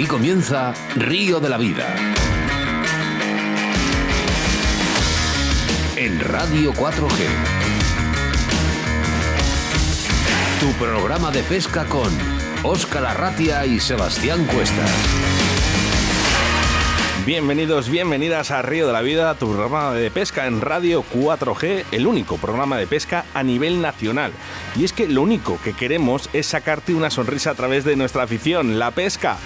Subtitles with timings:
[0.00, 1.94] Aquí comienza Río de la Vida.
[5.94, 7.26] En Radio 4G.
[10.58, 12.08] Tu programa de pesca con
[12.62, 14.90] Óscar Arratia y Sebastián Cuestas.
[17.26, 22.06] Bienvenidos, bienvenidas a Río de la Vida, tu programa de pesca en Radio 4G, el
[22.06, 24.32] único programa de pesca a nivel nacional.
[24.76, 28.22] Y es que lo único que queremos es sacarte una sonrisa a través de nuestra
[28.22, 29.36] afición, la pesca.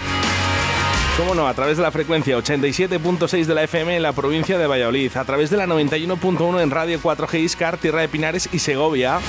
[1.16, 4.66] Cómo no, a través de la frecuencia 87.6 de la FM en la provincia de
[4.66, 9.20] Valladolid, a través de la 91.1 en Radio 4G Iscar, Tierra de Pinares y Segovia.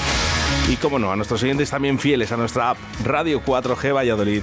[0.67, 4.41] Y cómo no, a nuestros oyentes también fieles a nuestra app Radio 4G Valladolid.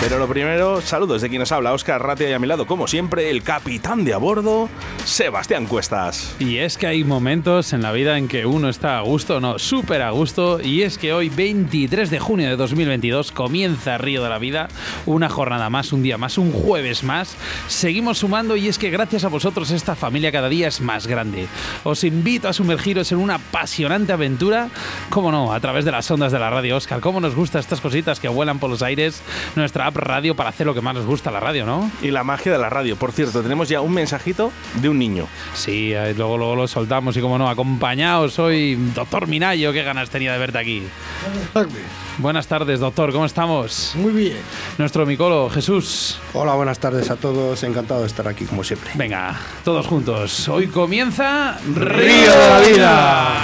[0.00, 2.86] Pero lo primero, saludos de quien nos habla, Oscar Ratia y a mi lado, como
[2.86, 4.68] siempre, el capitán de a bordo,
[5.04, 6.36] Sebastián Cuestas.
[6.38, 9.58] Y es que hay momentos en la vida en que uno está a gusto, no,
[9.58, 14.28] súper a gusto, y es que hoy, 23 de junio de 2022, comienza Río de
[14.28, 14.68] la Vida,
[15.06, 17.36] una jornada más, un día más, un jueves más.
[17.68, 21.46] Seguimos sumando y es que gracias a vosotros esta familia cada día es más grande.
[21.82, 24.68] Os invito a sumergiros en una apasionante aventura,
[25.08, 27.80] cómo no, a través de las ondas de la radio, Oscar, cómo nos gustan estas
[27.80, 29.22] cositas que vuelan por los aires,
[29.56, 31.90] nuestra app radio para hacer lo que más nos gusta la radio, ¿no?
[32.02, 32.96] Y la magia de la radio.
[32.96, 35.26] Por cierto, tenemos ya un mensajito de un niño.
[35.54, 40.32] Sí, luego, luego lo soltamos y como no, acompañados soy doctor Minayo, qué ganas tenía
[40.32, 40.82] de verte aquí.
[41.22, 41.84] Buenas tardes.
[42.18, 43.92] Buenas tardes, doctor, ¿cómo estamos?
[43.94, 44.38] Muy bien.
[44.78, 46.18] Nuestro micólogo, Jesús.
[46.32, 47.62] Hola, buenas tardes a todos.
[47.62, 48.90] Encantado de estar aquí, como siempre.
[48.94, 50.48] Venga, todos juntos.
[50.48, 53.38] Hoy comienza Río de la Vida.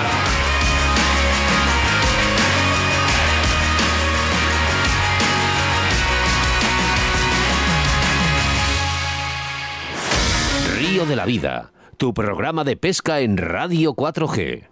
[11.11, 14.69] De la Vida, tu programa de pesca en Radio 4G.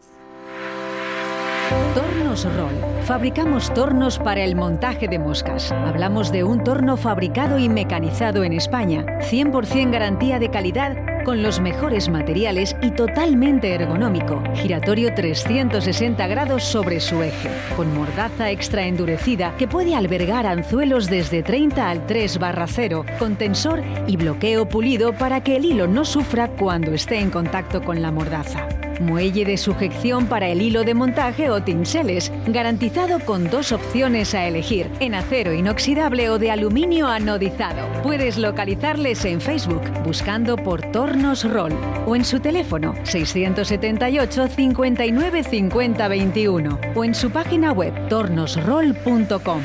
[1.96, 3.04] Tornos Roll.
[3.04, 5.72] Fabricamos tornos para el montaje de moscas.
[5.72, 9.04] Hablamos de un torno fabricado y mecanizado en España.
[9.18, 10.96] 100% garantía de calidad
[11.28, 14.42] con los mejores materiales y totalmente ergonómico.
[14.54, 17.50] Giratorio 360 grados sobre su eje.
[17.76, 23.04] Con mordaza extra endurecida que puede albergar anzuelos desde 30 al 3 barra 0.
[23.18, 27.82] Con tensor y bloqueo pulido para que el hilo no sufra cuando esté en contacto
[27.82, 28.66] con la mordaza.
[29.00, 34.46] Muelle de sujeción para el hilo de montaje o tinseles, garantizado con dos opciones a
[34.46, 37.86] elegir, en acero inoxidable o de aluminio anodizado.
[38.02, 41.72] Puedes localizarles en Facebook buscando por Tornos Roll
[42.06, 49.62] o en su teléfono 678 59 50 21 o en su página web tornosroll.com.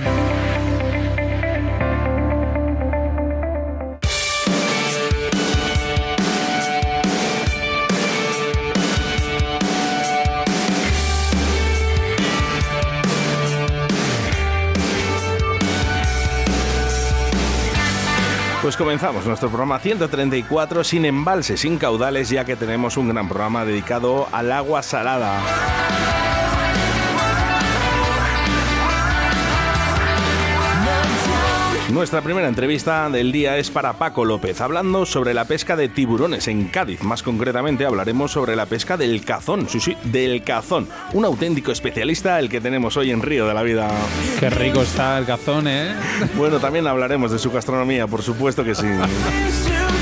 [18.64, 23.66] Pues comenzamos nuestro programa 134 sin embalses, sin caudales, ya que tenemos un gran programa
[23.66, 26.23] dedicado al agua salada.
[31.94, 36.48] Nuestra primera entrevista del día es para Paco López, hablando sobre la pesca de tiburones
[36.48, 37.04] en Cádiz.
[37.04, 40.90] Más concretamente hablaremos sobre la pesca del cazón, sí, sí, del cazón.
[41.14, 43.92] Un auténtico especialista el que tenemos hoy en Río de la Vida.
[44.40, 45.94] Qué rico está el cazón, ¿eh?
[46.36, 48.88] Bueno, también hablaremos de su gastronomía, por supuesto que sí.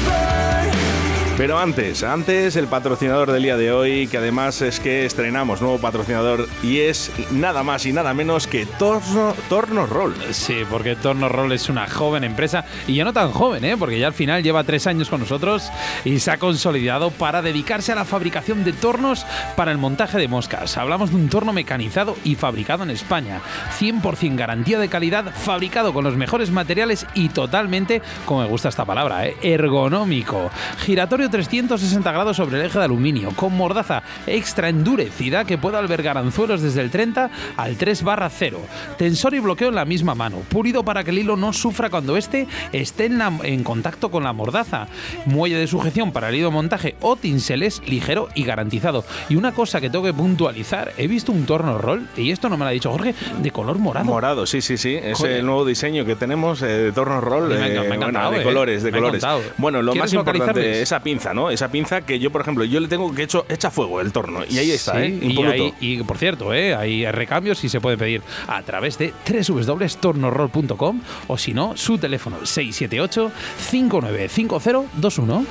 [1.41, 5.79] Pero antes, antes el patrocinador del día de hoy, que además es que estrenamos nuevo
[5.79, 10.13] patrocinador y es nada más y nada menos que Torno, Torno Roll.
[10.29, 13.75] Sí, porque Torno Roll es una joven empresa y ya no tan joven, ¿eh?
[13.75, 15.71] porque ya al final lleva tres años con nosotros
[16.05, 19.25] y se ha consolidado para dedicarse a la fabricación de tornos
[19.55, 20.77] para el montaje de moscas.
[20.77, 23.41] Hablamos de un torno mecanizado y fabricado en España.
[23.79, 28.85] 100% garantía de calidad, fabricado con los mejores materiales y totalmente, como me gusta esta
[28.85, 29.35] palabra, ¿eh?
[29.41, 30.51] ergonómico.
[30.85, 36.17] Giratorio 360 grados sobre el eje de aluminio, con mordaza extra endurecida que puede albergar
[36.17, 38.59] anzuelos desde el 30 al 3 barra 0.
[38.97, 42.17] Tensor y bloqueo en la misma mano, pulido para que el hilo no sufra cuando
[42.17, 44.87] éste esté en, la- en contacto con la mordaza.
[45.25, 49.03] Muelle de sujeción para el hilo montaje o tinseles ligero y garantizado.
[49.29, 52.57] Y una cosa que tengo que puntualizar, he visto un torno roll, y esto no
[52.57, 54.05] me lo ha dicho Jorge, de color morado.
[54.05, 54.95] Morado, sí, sí, sí.
[55.01, 55.37] Es Joder.
[55.37, 57.49] el nuevo diseño que tenemos eh, de Torno Roll.
[57.49, 58.43] Me eh, me bueno, de eh.
[58.43, 59.23] colores, de Me colores.
[59.57, 61.49] Bueno, lo ¿Quieres más importante, esa pinza, ¿no?
[61.51, 64.41] Esa pinza que yo, por ejemplo, yo le tengo que hecho hecha fuego el torno.
[64.49, 65.19] Y ahí está, Sí, ¿eh?
[65.21, 65.53] y, Impoluto.
[65.53, 66.73] hay- y, por cierto, ¿eh?
[66.75, 72.37] hay recambios y se puede pedir a través de www.tornorroll.com o si no, su teléfono
[72.45, 73.31] 678
[73.71, 75.45] 595021.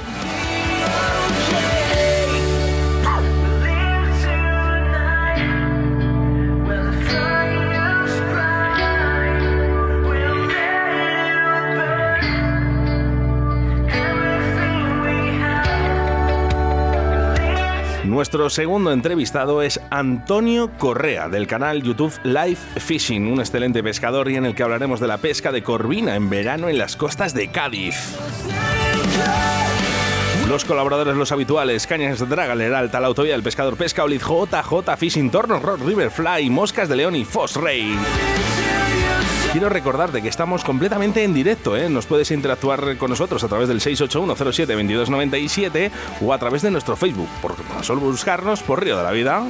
[18.20, 24.36] Nuestro segundo entrevistado es Antonio Correa, del canal YouTube Live Fishing, un excelente pescador y
[24.36, 27.50] en el que hablaremos de la pesca de corvina en verano en las costas de
[27.50, 27.94] Cádiz.
[30.50, 35.30] Los colaboradores, los habituales, Cañas Dragaler, Alta, la Autovía del Pescador Pesca, Olid, JJ, Fishing,
[35.30, 37.96] Torno, Rod, Riverfly, Moscas de León y Fosray.
[39.52, 41.90] Quiero recordarte que estamos completamente en directo, ¿eh?
[41.90, 47.28] Nos puedes interactuar con nosotros a través del 681072297 o a través de nuestro Facebook,
[47.42, 49.42] por solo buscarnos por Río de la Vida.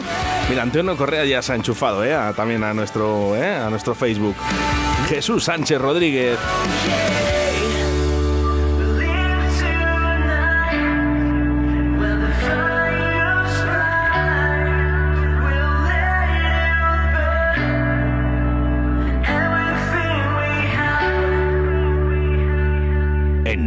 [0.49, 2.17] Mira, Antonio Correa ya se ha enchufado, ¿eh?
[2.35, 3.57] también a nuestro, ¿eh?
[3.57, 4.37] a nuestro Facebook.
[5.11, 6.39] Jesús Sánchez Rodríguez.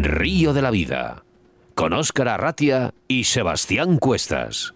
[0.04, 1.24] Río de la Vida,
[1.76, 4.74] con Óscar Arratia y Sebastián Cuestas.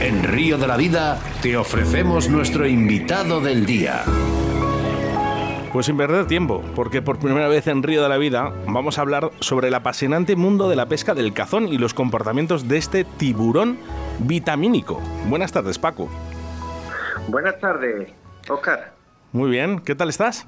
[0.00, 4.04] En Río de la Vida te ofrecemos nuestro invitado del día.
[5.72, 9.00] Pues sin perder tiempo, porque por primera vez en Río de la Vida vamos a
[9.00, 13.02] hablar sobre el apasionante mundo de la pesca del cazón y los comportamientos de este
[13.02, 13.76] tiburón
[14.20, 15.02] vitamínico.
[15.26, 16.08] Buenas tardes, Paco.
[17.26, 18.12] Buenas tardes,
[18.48, 18.94] Óscar.
[19.32, 20.46] Muy bien, ¿qué tal estás?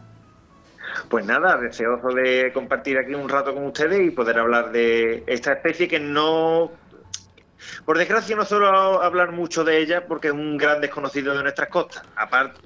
[1.09, 5.53] Pues nada, deseoso de compartir aquí un rato con ustedes y poder hablar de esta
[5.53, 6.71] especie que no,
[7.85, 11.69] por desgracia no suelo hablar mucho de ella porque es un gran desconocido de nuestras
[11.69, 12.03] costas.
[12.17, 12.61] Aparte,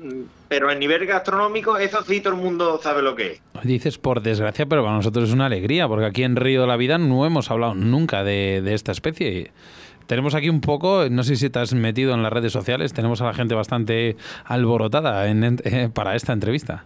[0.48, 3.42] pero a nivel gastronómico, eso sí, todo el mundo sabe lo que es.
[3.62, 6.76] Dices por desgracia, pero para nosotros es una alegría porque aquí en Río de la
[6.76, 9.52] Vida no hemos hablado nunca de, esta especie.
[10.06, 13.22] Tenemos aquí un poco, no sé si te has metido en las redes sociales, tenemos
[13.22, 16.84] a la gente bastante alborotada eh, para esta entrevista.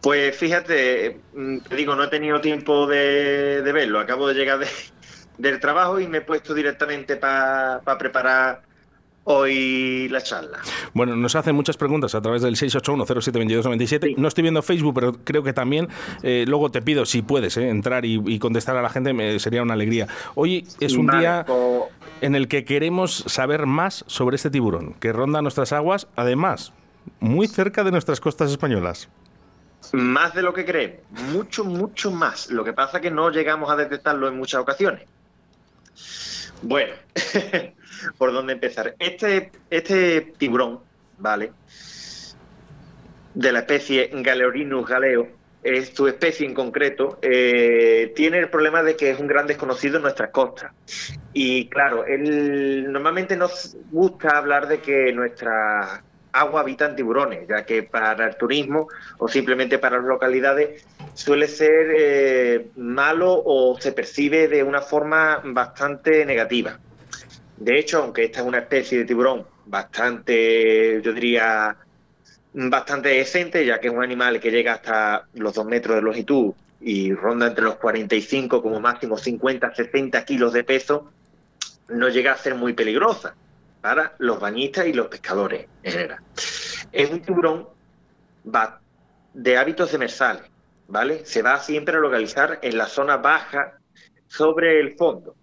[0.00, 4.00] Pues fíjate, mm, te digo, no he tenido tiempo de, verlo.
[4.00, 4.60] Acabo de llegar
[5.38, 8.62] del trabajo y me he puesto directamente para preparar
[9.28, 10.58] hoy la charla.
[10.94, 14.16] Bueno, nos hacen muchas preguntas a través del 681072297.
[14.16, 15.88] No estoy viendo Facebook, pero creo que también
[16.22, 19.62] eh, luego te pido, si puedes, eh, entrar y, contestar a la gente, me, sería
[19.62, 20.06] una alegría.
[20.36, 21.84] Hoy es un día pues-
[22.20, 26.72] en el que queremos saber más sobre este tiburón, que ronda nuestras aguas, además,
[27.18, 29.08] muy cerca de nuestras costas españolas.
[29.92, 31.00] Más de lo que creemos,
[31.32, 32.50] mucho, mucho más.
[32.50, 35.06] Lo que pasa es que no llegamos a detectarlo en muchas ocasiones.
[36.62, 36.94] Bueno,
[38.18, 38.94] ¿por dónde empezar?
[38.98, 40.80] Este, este tiburón,
[41.18, 41.52] ¿vale?
[43.34, 45.28] De la especie Galeorinus galeo,
[45.62, 49.96] es su especie en concreto, eh, tiene el problema de que es un gran desconocido
[49.96, 50.72] en nuestras costas.
[51.32, 56.02] Y claro, él, normalmente nos gusta hablar de que nuestras
[56.36, 58.88] agua habitan tiburones, ya que para el turismo
[59.18, 60.84] o simplemente para las localidades
[61.14, 66.78] suele ser eh, malo o se percibe de una forma bastante negativa.
[67.56, 71.74] De hecho, aunque esta es una especie de tiburón bastante, yo diría,
[72.52, 76.52] bastante decente, ya que es un animal que llega hasta los dos metros de longitud
[76.82, 81.10] y ronda entre los 45 como máximo 50, 60 kilos de peso,
[81.88, 83.34] no llega a ser muy peligrosa
[83.86, 86.18] para los bañistas y los pescadores en general.
[86.90, 87.68] Es un tiburón
[89.32, 90.42] de hábitos demersales,
[90.88, 91.24] ¿vale?
[91.24, 93.78] Se va siempre a localizar en la zona baja
[94.26, 95.36] sobre el fondo,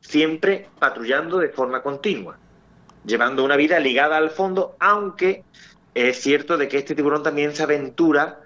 [0.00, 2.38] siempre patrullando de forma continua,
[3.04, 5.42] llevando una vida ligada al fondo, aunque
[5.94, 8.38] es cierto de que este tiburón también se aventura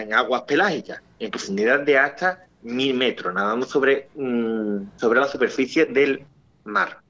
[0.00, 5.84] en aguas pelágicas, en profundidad de hasta mil metros, nadando sobre, mm, sobre la superficie
[5.84, 6.26] del
[6.64, 7.02] mar.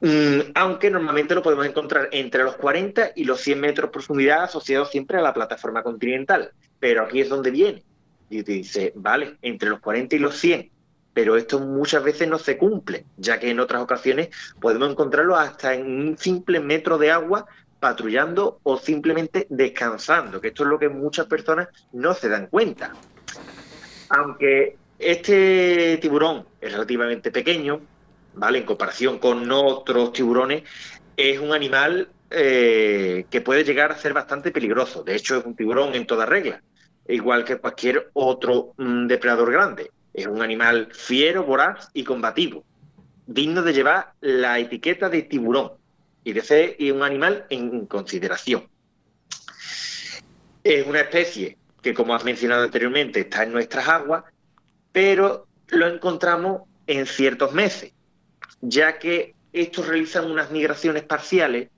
[0.00, 4.44] Mm, aunque normalmente lo podemos encontrar entre los 40 y los 100 metros de profundidad
[4.44, 6.52] asociado siempre a la plataforma continental.
[6.78, 7.82] Pero aquí es donde viene.
[8.28, 10.70] Y te dice, vale, entre los 40 y los 100.
[11.14, 14.28] Pero esto muchas veces no se cumple, ya que en otras ocasiones
[14.60, 17.46] podemos encontrarlo hasta en un simple metro de agua
[17.80, 22.92] patrullando o simplemente descansando, que esto es lo que muchas personas no se dan cuenta.
[24.10, 27.80] Aunque este tiburón es relativamente pequeño,
[28.36, 28.58] ¿vale?
[28.58, 30.62] En comparación con otros tiburones,
[31.16, 35.02] es un animal eh, que puede llegar a ser bastante peligroso.
[35.02, 36.62] De hecho, es un tiburón en toda regla,
[37.08, 39.90] igual que cualquier otro mm, depredador grande.
[40.12, 42.64] Es un animal fiero, voraz y combativo,
[43.26, 45.72] digno de llevar la etiqueta de tiburón
[46.24, 48.68] y de ser un animal en consideración.
[50.64, 54.24] Es una especie que, como has mencionado anteriormente, está en nuestras aguas,
[54.90, 57.92] pero lo encontramos en ciertos meses
[58.60, 61.68] ya que estos realizan unas migraciones parciales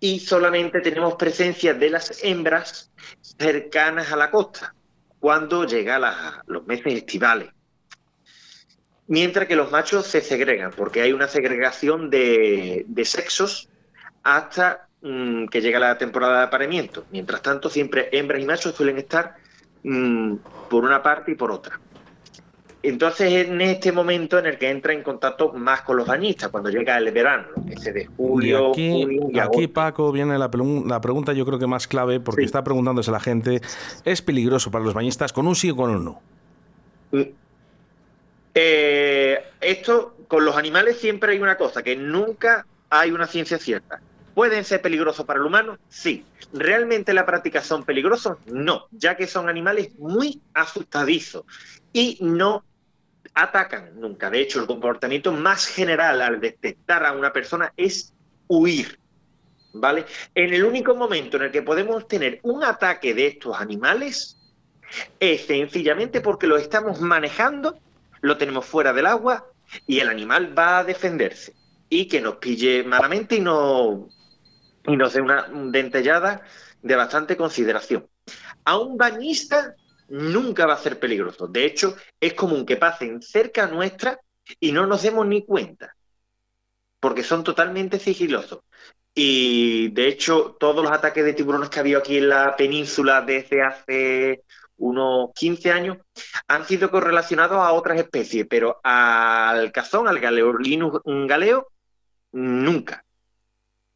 [0.00, 2.90] y solamente tenemos presencia de las hembras
[3.20, 4.74] cercanas a la costa,
[5.18, 7.50] cuando llega los meses estivales.
[9.08, 13.68] mientras que los machos se segregan, porque hay una segregación de, sexos
[14.22, 17.06] hasta mm, que llega la temporada de apareamiento.
[17.10, 19.36] Mientras tanto, siempre hembras y machos suelen estar
[19.82, 20.36] mm,
[20.68, 21.80] por una parte y por otra.
[22.88, 26.70] Entonces en este momento en el que entra en contacto más con los bañistas, cuando
[26.70, 31.66] llega el verano, ese de julio, y aquí, Paco, viene la, pregunta yo creo que
[31.66, 33.60] más clave, porque está preguntándose la gente,
[34.04, 36.22] ¿es peligroso para los bañistas con un sí o con un no?
[37.12, 37.22] Mm.
[38.54, 44.00] Eh, esto, con los animales siempre hay una cosa, que nunca hay una ciencia cierta.
[44.34, 45.78] ¿Pueden ser peligrosos para el humano?
[45.88, 46.24] Sí.
[46.52, 48.38] ¿Realmente la práctica son peligrosos?
[48.46, 51.44] No, ya que son animales muy asustadizos
[51.92, 52.64] y no
[53.34, 54.30] atacan nunca.
[54.30, 58.12] De hecho, el comportamiento más general al detectar a una persona es
[58.46, 58.98] huir.
[59.74, 60.06] ¿Vale?
[60.34, 64.38] En el único momento en el que podemos tener un ataque de estos animales
[65.20, 67.78] es sencillamente porque lo estamos manejando,
[68.22, 69.46] lo tenemos fuera del agua
[69.86, 71.54] y el animal va a defenderse
[71.90, 74.08] y que nos pille malamente y, no,
[74.86, 76.42] y nos dé una dentellada
[76.82, 78.08] de bastante consideración.
[78.64, 79.74] A un bañista
[80.08, 81.46] nunca va a ser peligroso.
[81.46, 84.20] De hecho, es común que pasen cerca nuestra
[84.60, 85.94] y no nos demos ni cuenta,
[87.00, 88.60] porque son totalmente sigilosos.
[89.14, 93.22] Y de hecho, todos los ataques de tiburones que ha habido aquí en la península
[93.22, 94.44] desde hace
[94.76, 95.98] unos 15 años
[96.46, 101.66] han sido correlacionados a otras especies, pero al cazón, al galeolinus galeo,
[102.32, 103.04] nunca.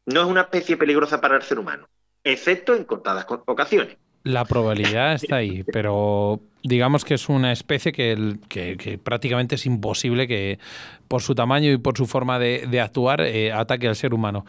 [0.05, 1.87] No es una especie peligrosa para el ser humano,
[2.23, 3.97] excepto en contadas ocasiones.
[4.23, 10.27] La probabilidad está ahí, pero digamos que es una especie que, que, prácticamente es imposible
[10.27, 10.59] que
[11.09, 14.45] por su tamaño y por su forma de, actuar eh, ataque al ser humano.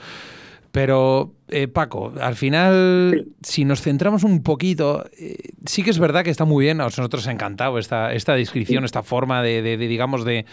[0.71, 5.37] Pero eh, Paco, al final, si nos centramos un poquito, eh,
[5.67, 8.83] sí que es verdad que está muy bien, a nosotros ha encantado esta, esta descripción,
[8.85, 10.47] esta forma de, digamos, de,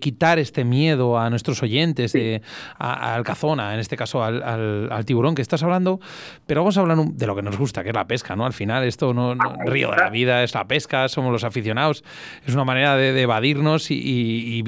[0.00, 2.40] quitar este miedo a nuestros oyentes, de,
[2.78, 5.98] al cazona, en este caso al, tiburón que estás hablando,
[6.46, 8.46] pero vamos a hablar de lo que nos gusta, que es la pesca, ¿no?
[8.46, 9.34] Al final, esto no,
[9.66, 12.04] río de la vida es la pesca, somos los aficionados,
[12.46, 14.62] es una manera de, evadirnos y,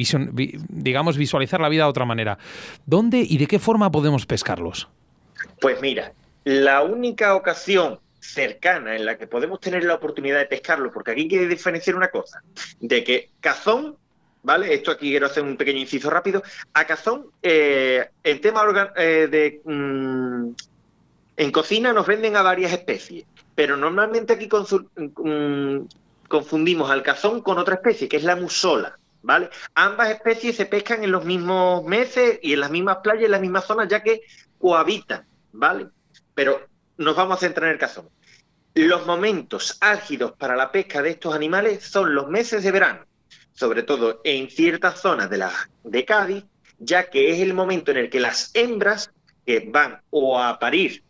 [0.69, 2.39] digamos, visualizar la vida de otra manera.
[2.87, 4.89] ¿Dónde y de qué forma podemos pescarlos?
[5.61, 6.13] Pues mira,
[6.45, 11.29] la única ocasión cercana en la que podemos tener la oportunidad de pescarlo, porque aquí
[11.29, 12.43] que diferenciar una cosa,
[12.81, 13.97] de que cazón,
[14.43, 14.75] ¿vale?
[14.75, 16.43] Esto aquí quiero hacer un pequeño inciso rápido,
[16.75, 18.63] a cazón, eh, en tema
[18.97, 19.61] eh, de...
[19.65, 20.51] Mm,
[21.37, 25.87] en cocina nos venden a varias especies, pero normalmente aquí mm,
[26.27, 28.99] confundimos al cazón con otra especie, que es la musola.
[29.21, 29.51] ¿Vale?
[29.75, 33.41] Ambas especies se pescan en los mismos meses y en las mismas playas, en las
[33.41, 34.23] mismas zonas, ya que
[34.59, 35.28] cohabitan.
[35.53, 35.89] ¿Vale?
[36.35, 38.11] Pero nos vamos a centrar en el caso.
[38.75, 43.05] Los momentos álgidos para la pesca de estos animales son los meses de verano,
[43.53, 45.53] sobre todo en ciertas zonas de, la,
[45.83, 46.45] de Cádiz,
[46.79, 49.11] ya que es el momento en el que las hembras
[49.45, 51.03] que van o a parir,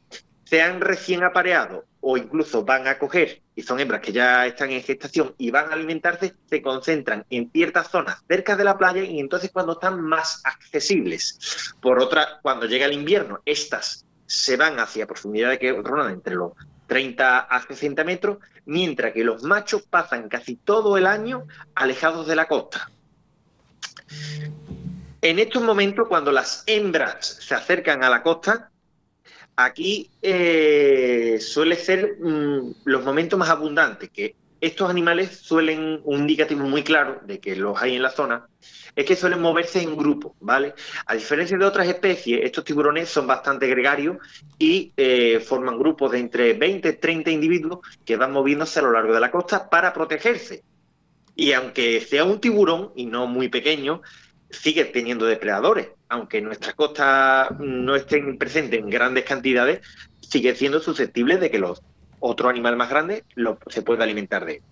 [0.45, 4.83] sean recién apareados o incluso van a coger, y son hembras que ya están en
[4.83, 9.19] gestación y van a alimentarse, se concentran en ciertas zonas cerca de la playa y
[9.19, 11.75] entonces cuando están más accesibles.
[11.83, 16.53] Por otra, cuando llega el invierno, estas se van hacia profundidades que rondan entre los
[16.87, 22.37] 30 a 60 metros, mientras que los machos pasan casi todo el año alejados de
[22.37, 22.91] la costa.
[25.23, 28.71] En estos momentos, cuando las hembras se acercan a la costa,
[29.57, 36.65] aquí eh, suele ser mm, los momentos más abundantes, que estos animales suelen, un indicativo
[36.67, 38.49] muy claro de que los hay en la zona,
[38.97, 40.75] es que suelen moverse en grupo, ¿vale?
[41.07, 44.17] A diferencia de otras especies, estos tiburones son bastante gregarios
[44.59, 48.93] y eh, forman grupos de entre 20 y 30 individuos que van moviéndose a lo
[48.93, 50.65] largo de la costa para protegerse.
[51.37, 54.03] Y aunque sea un tiburón y no muy pequeño,
[54.51, 55.91] sigue teniendo depredadores.
[56.09, 59.81] Aunque nuestras costas no estén presentes en grandes cantidades,
[60.21, 61.83] sigue siendo susceptible de que los
[62.21, 63.25] otro animal más grande
[63.69, 64.63] se pueda alimentar de él.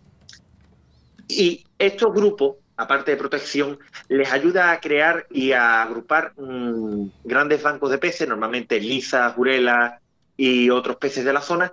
[1.29, 7.63] Y estos grupos aparte de protección, les ayuda a crear y a agrupar mm, grandes
[7.63, 10.01] bancos de peces, normalmente lisas, jurelas
[10.37, 11.73] y otros peces de la zona,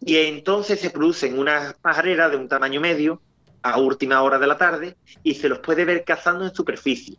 [0.00, 3.20] y entonces se producen unas pajareras de un tamaño medio
[3.62, 7.16] a última hora de la tarde y se los puede ver cazando en superficie.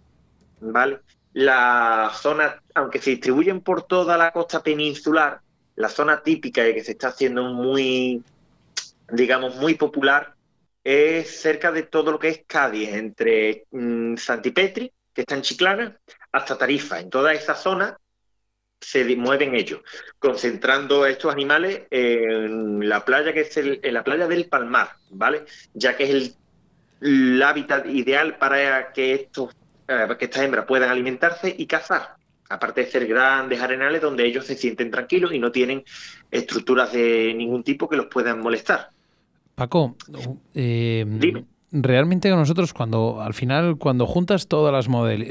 [0.62, 1.00] ¿vale?
[1.34, 5.42] La zona, aunque se distribuyen por toda la costa peninsular,
[5.78, 8.22] la zona típica que se está haciendo muy,
[9.12, 10.36] digamos, muy popular
[10.84, 15.98] es cerca de todo lo que es Cádiz, entre mm, Santipetri, que está en Chiclana,
[16.32, 17.00] hasta Tarifa.
[17.00, 17.98] En toda esa zona
[18.80, 19.82] se mueven ellos,
[20.20, 25.46] concentrando estos animales en la playa que es en la playa del Palmar, ¿vale?
[25.74, 26.36] Ya que es el
[27.02, 29.56] el hábitat ideal para que, estos,
[29.88, 32.17] eh, que estas hembras puedan alimentarse y cazar.
[32.50, 35.84] Aparte de ser grandes arenales donde ellos se sienten tranquilos y no tienen
[36.32, 38.90] estructuras de ningún tipo que los puedan molestar.
[39.56, 39.96] Paco,
[40.54, 41.06] eh,
[41.72, 44.88] realmente nosotros cuando al final cuando juntas todas las,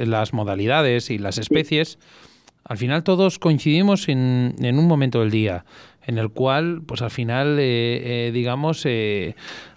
[0.08, 1.99] las modalidades y las especies,
[2.64, 5.64] al final todos coincidimos en, en, un momento del día
[6.04, 8.85] en el cual, pues al final, eh, eh, digamos,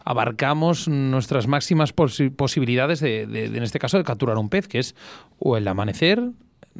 [0.03, 4.95] abarcamos nuestras máximas posibilidades de, de, en este caso, de capturar un pez, que es
[5.37, 6.31] o el amanecer,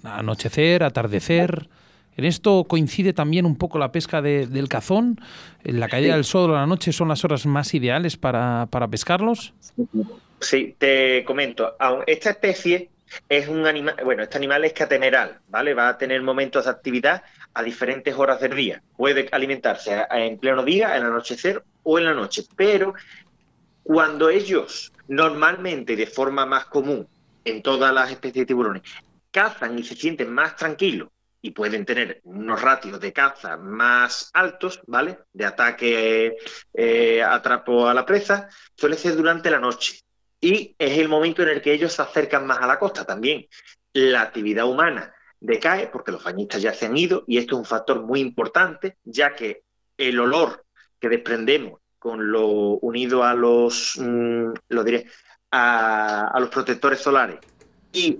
[0.04, 1.70] anochecer, atardecer.
[2.16, 5.22] En esto coincide también un poco la pesca del cazón.
[5.64, 9.54] En la caída del sol o la noche son las horas más ideales para, pescarlos.
[10.42, 11.78] Sí, te comento.
[12.08, 12.90] Esta especie
[13.28, 15.74] es un animal, bueno, este animal es catemeral, ¿vale?
[15.74, 18.82] Va a tener momentos de actividad a diferentes horas del día.
[18.98, 22.44] Puede alimentarse en pleno día, en el anochecer o en la noche.
[22.56, 22.94] Pero
[23.84, 27.08] cuando ellos normalmente, de forma más común
[27.46, 28.84] en todas las especies de tiburones,
[29.32, 31.10] cazan y se sienten más tranquilos
[31.42, 35.20] y pueden tener unos ratios de caza más altos, ¿vale?
[35.32, 36.38] De ataque,
[36.74, 40.02] eh, atrapo a la presa, suele ser durante la noche.
[40.42, 43.48] Y es el momento en el que ellos se acercan más a la costa también.
[43.94, 47.66] La actividad humana decae porque los bañistas ya se han ido y esto es un
[47.66, 49.64] factor muy importante, ya que
[49.98, 50.66] el olor
[51.00, 55.08] que desprendemos con lo unido a los, mm, lo diré,
[55.52, 57.40] a los protectores solares
[57.92, 58.20] y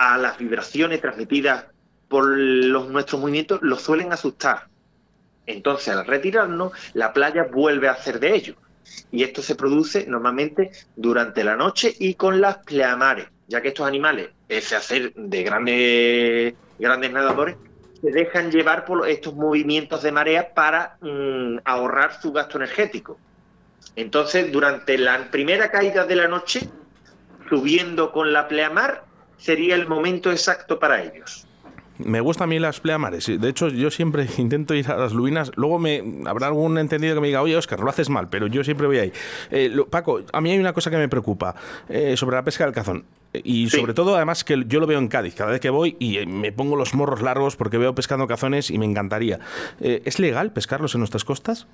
[0.00, 1.66] a las vibraciones transmitidas
[2.08, 4.68] por los, nuestros movimientos los suelen asustar.
[5.44, 8.54] Entonces, al retirarnos, la playa vuelve a hacer de ello.
[9.12, 13.86] Y esto se produce normalmente durante la noche y con las pleamares, ya que estos
[13.86, 17.56] animales, ese hacer de grandes, grandes nadadores,
[18.00, 23.18] se dejan llevar por estos movimientos de marea para mm, ahorrar su gasto energético.
[23.96, 26.70] Entonces, durante la primera caída de la noche,
[27.50, 29.09] subiendo con la pleamar,
[29.40, 31.46] sería el momento exacto para ellos.
[32.04, 33.26] Me gustan a mí las pleamares.
[33.26, 35.52] De hecho, yo siempre intento ir a las lubinas.
[35.56, 38.64] Luego me habrá algún entendido que me diga, oye, Oscar, lo haces mal, pero yo
[38.64, 39.12] siempre voy ahí.
[39.50, 41.54] Eh, Paco, a mí hay una cosa que me preocupa
[41.88, 43.04] eh, sobre la pesca del cazón.
[43.32, 45.34] Y sobre todo, además, que yo lo veo en Cádiz.
[45.36, 48.70] Cada vez que voy y eh, me pongo los morros largos porque veo pescando cazones
[48.70, 49.38] y me encantaría.
[49.80, 51.66] ¿Es legal pescarlos en nuestras costas?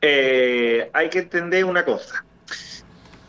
[0.00, 2.24] hay que entender una cosa.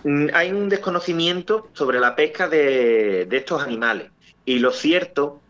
[0.04, 4.12] Mm, hay un desconocimiento sobre la pesca de, estos animales.
[4.46, 5.42] Y lo cierto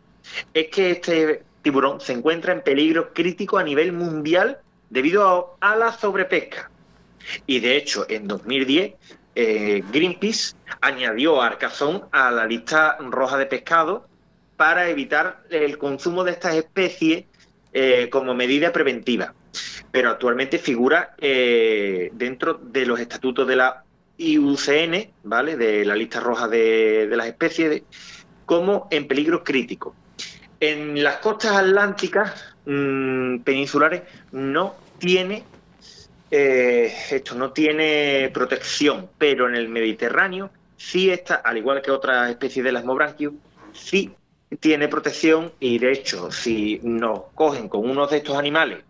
[0.54, 4.60] es que este tiburón se encuentra en peligro crítico a nivel mundial
[4.90, 6.72] debido a, la sobrepesca.
[7.46, 8.94] Y de hecho, en 2010,
[9.36, 14.08] eh, Greenpeace añadió Arcazón a la lista roja de pescado
[14.58, 17.26] para evitar el consumo de estas especies
[17.72, 19.34] eh, como medida preventiva.
[19.92, 23.84] Pero actualmente figura eh, dentro de los estatutos de la
[24.20, 25.56] IUCN, ¿vale?
[25.58, 27.84] De la lista roja de, las especies,
[28.46, 29.96] como en peligro crítico.
[30.60, 35.44] En las costas atlánticas mm, peninsulares no tiene
[36.32, 42.30] eh, esto no tiene protección, pero en el Mediterráneo sí está, al igual que otras
[42.30, 43.34] especies de las mobranquios,
[43.74, 44.14] sí
[44.60, 48.84] tiene protección y de hecho si nos cogen con uno de estos animales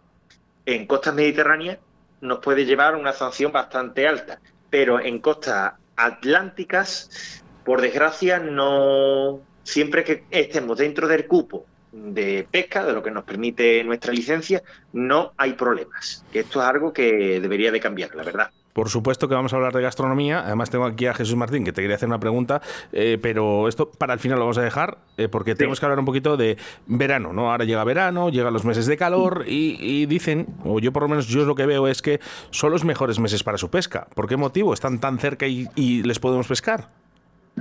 [0.66, 1.80] en costas mediterráneas
[2.22, 4.40] nos puede llevar a una sanción bastante alta
[4.70, 12.86] pero en costas atlánticas, por desgracia, no siempre que estemos dentro del cupo de pesca,
[12.86, 14.62] de lo que nos permite nuestra licencia,
[14.94, 16.24] no hay problemas.
[16.34, 18.52] Esto es algo que debería de cambiar, la verdad.
[18.74, 20.42] Por supuesto que vamos a hablar de gastronomía.
[20.42, 23.90] Además tengo aquí a Jesús Martín que te quería hacer una pregunta, eh, pero esto
[23.90, 26.58] para el final lo vamos a dejar eh, porque tenemos que hablar un poquito de
[26.88, 27.52] verano, ¿no?
[27.52, 31.28] Ahora llega verano, llegan los meses de calor y, dicen, o yo por lo menos
[31.28, 32.20] yo lo que veo es que
[32.52, 34.08] son los mejores meses para su pesca.
[34.14, 34.74] ¿Por qué motivo?
[34.74, 36.90] ¿Están tan cerca y, les podemos pescar?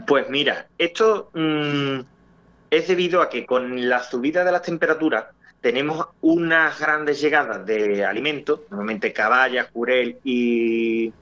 [0.07, 2.01] Pues mira, esto mm,
[2.71, 5.27] es debido a que con la subida de las temperaturas
[5.61, 11.13] tenemos unas grandes llegadas de alimentos, normalmente caballa, jurel y,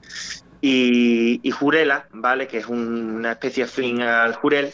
[1.51, 2.47] jurela, ¿vale?
[2.47, 4.73] Que es una especie afín al jurel,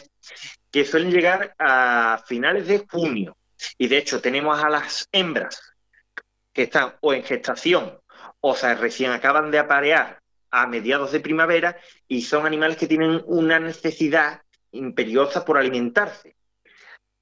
[0.70, 3.36] que suelen llegar a finales de junio.
[3.78, 5.74] Y de hecho tenemos a las hembras
[6.52, 7.98] que están o en gestación
[8.46, 13.22] o sea, recién acaban de aparear a mediados de primavera y son animales que tienen
[13.24, 16.33] una necesidad imperiosa por alimentarse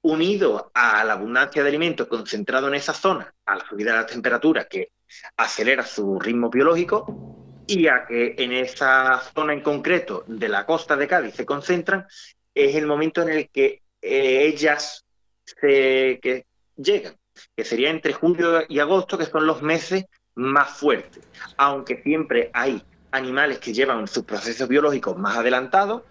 [0.03, 4.05] unido a la abundancia de alimentos concentrado en esa zona, a la subida de la
[4.05, 4.91] temperatura que
[5.37, 10.95] acelera su ritmo biológico y a que en esa zona en concreto de la costa
[10.95, 12.05] de Cádiz se concentran,
[12.53, 15.05] es el momento en el que eh, ellas
[16.75, 17.17] llegan,
[17.55, 21.23] que sería entre julio y agosto, que son los meses más fuertes,
[21.57, 26.01] aunque siempre hay animales que llevan sus procesos biológicos más adelantados,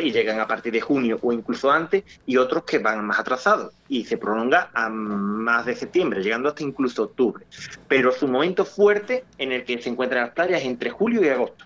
[0.00, 3.72] Y llegan a partir de junio o incluso antes, y otros que van más atrasados
[3.88, 7.46] y se prolonga a más de septiembre, llegando hasta incluso octubre.
[7.88, 11.28] Pero su momento fuerte en el que se encuentran las playas es entre julio y
[11.28, 11.64] agosto.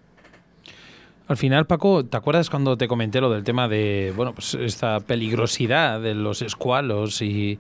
[1.31, 4.99] Al final, Paco, ¿te acuerdas cuando te comenté lo del tema de, bueno, pues esta
[4.99, 7.57] peligrosidad de los escualos y,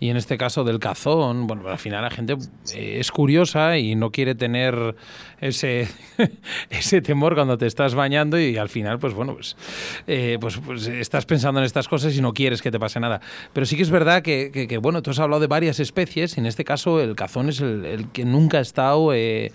[0.00, 1.46] y en este caso del cazón?
[1.46, 2.36] Bueno, al final la gente
[2.74, 4.96] eh, es curiosa y no quiere tener
[5.40, 5.86] ese,
[6.70, 9.56] ese temor cuando te estás bañando y al final, pues bueno, pues,
[10.08, 13.20] eh, pues, pues, estás pensando en estas cosas y no quieres que te pase nada.
[13.52, 16.40] Pero sí que es verdad que, que, bueno, tú has hablado de varias especies y
[16.40, 19.52] en este caso el cazón es el, que nunca ha estado eh,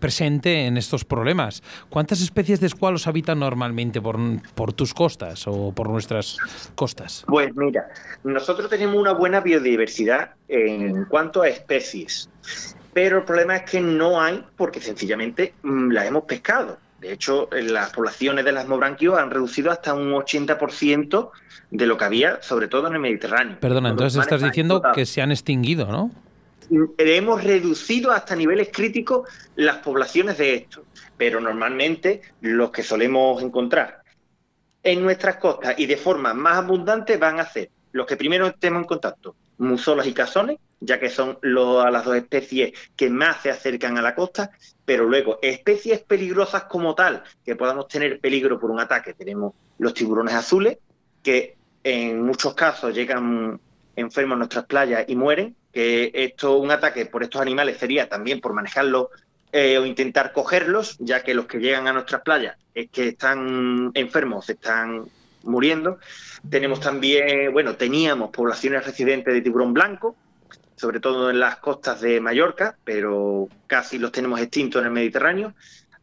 [0.00, 1.62] presente en estos problemas.
[1.88, 4.18] ¿Cuántas especies escualos habitan normalmente por,
[4.54, 6.38] por tus costas o por nuestras
[6.74, 7.24] costas?
[7.26, 7.88] Pues mira,
[8.24, 12.28] nosotros tenemos una buena biodiversidad en cuanto a especies,
[12.92, 16.78] pero el problema es que no hay porque sencillamente mm, las hemos pescado.
[17.00, 21.30] De hecho, las poblaciones de las mobranquios han reducido hasta un 80%
[21.70, 23.58] de lo que había, sobre todo en el Mediterráneo.
[23.60, 26.10] Perdona, entonces estás diciendo que se han extinguido, ¿no?
[26.98, 30.84] hemos reducido hasta niveles críticos las poblaciones de estos,
[31.16, 34.02] pero normalmente los que solemos encontrar
[34.82, 38.82] en nuestras costas y de forma más abundante van a ser los que primero estemos
[38.82, 43.96] en contacto, musolas y cazones, ya que son las dos especies que más se acercan
[43.96, 44.50] a la costa,
[44.84, 49.94] pero luego especies peligrosas como tal, que podamos tener peligro por un ataque, tenemos los
[49.94, 50.78] tiburones azules,
[51.22, 53.60] que en muchos casos llegan
[53.96, 58.40] enfermos a nuestras playas y mueren, que esto, un ataque por estos animales sería también
[58.40, 59.08] por manejarlos
[59.56, 63.92] eh, o intentar cogerlos, ya que los que llegan a nuestras playas es que están
[63.94, 65.04] enfermos, están
[65.44, 66.00] muriendo.
[66.50, 70.16] Tenemos también, bueno, teníamos poblaciones residentes de tiburón blanco,
[70.74, 75.54] sobre todo en las costas de Mallorca, pero casi los tenemos extintos en el Mediterráneo.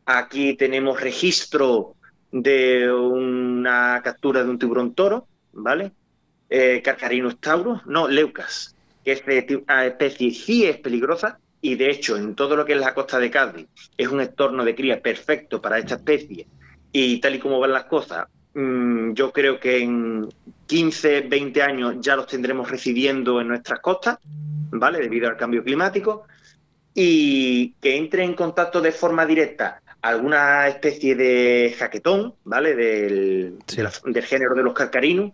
[0.06, 1.96] Aquí tenemos registro
[2.32, 5.92] de una captura de un tiburón toro, ¿vale?
[6.50, 7.36] Eh, Carcarinus
[7.86, 12.74] no, Leucas, que esta especie sí es peligrosa y de hecho en todo lo que
[12.74, 16.48] es la costa de Cádiz es un entorno de cría perfecto para esta especie
[16.92, 20.28] y tal y como van las cosas, mm, yo creo que en
[20.66, 24.18] 15, 20 años ya los tendremos residiendo en nuestras costas,
[24.72, 25.00] ¿vale?
[25.00, 26.24] Debido al cambio climático
[26.94, 32.76] y que entre en contacto de forma directa alguna especie de jaquetón, ¿vale?
[32.76, 33.60] Del,
[34.06, 35.32] del género de los carcarinos,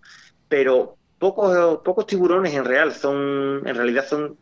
[0.47, 4.37] pero pocos, pocos tiburones en real son, en realidad son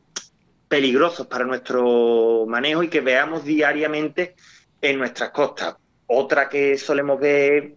[0.67, 4.35] peligrosos para nuestro manejo y que veamos diariamente
[4.81, 5.75] en nuestras costas.
[6.07, 7.75] Otra que solemos ver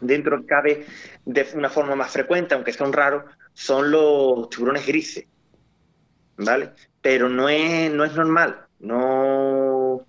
[0.00, 0.86] dentro del cabe
[1.24, 5.26] de una forma más frecuente, aunque son raros, son los tiburones grises.
[6.36, 6.70] ¿Vale?
[7.02, 8.66] Pero no es, no es normal.
[8.78, 10.06] No.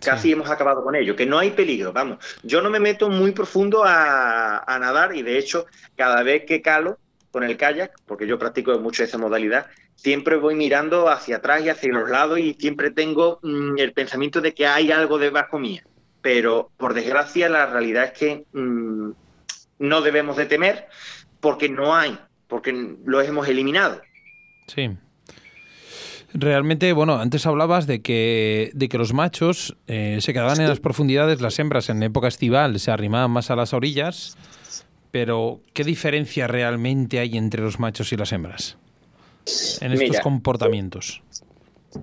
[0.00, 2.24] Casi hemos acabado con ello, que no hay peligro, vamos.
[2.42, 5.66] Yo no me meto muy profundo a, a nadar y de hecho,
[5.96, 6.98] cada vez que calo,
[7.30, 9.66] con el kayak, porque yo practico mucho esa modalidad,
[10.02, 14.40] siempre voy mirando hacia atrás y hacia los lados y siempre tengo mm, el pensamiento
[14.40, 15.84] de que hay algo debajo mía.
[16.22, 19.10] Pero por desgracia la realidad es que mm,
[19.78, 20.86] no debemos de temer
[21.40, 24.00] porque no hay, porque los hemos eliminado.
[24.66, 24.90] Sí.
[26.32, 30.78] Realmente, bueno, antes hablabas de que, de que los machos eh, se quedaban en las
[30.78, 34.36] profundidades, las hembras en época estival se arrimaban más a las orillas
[35.10, 38.78] pero, ¿qué diferencia realmente hay entre los machos y las hembras
[39.80, 41.22] en estos comportamientos?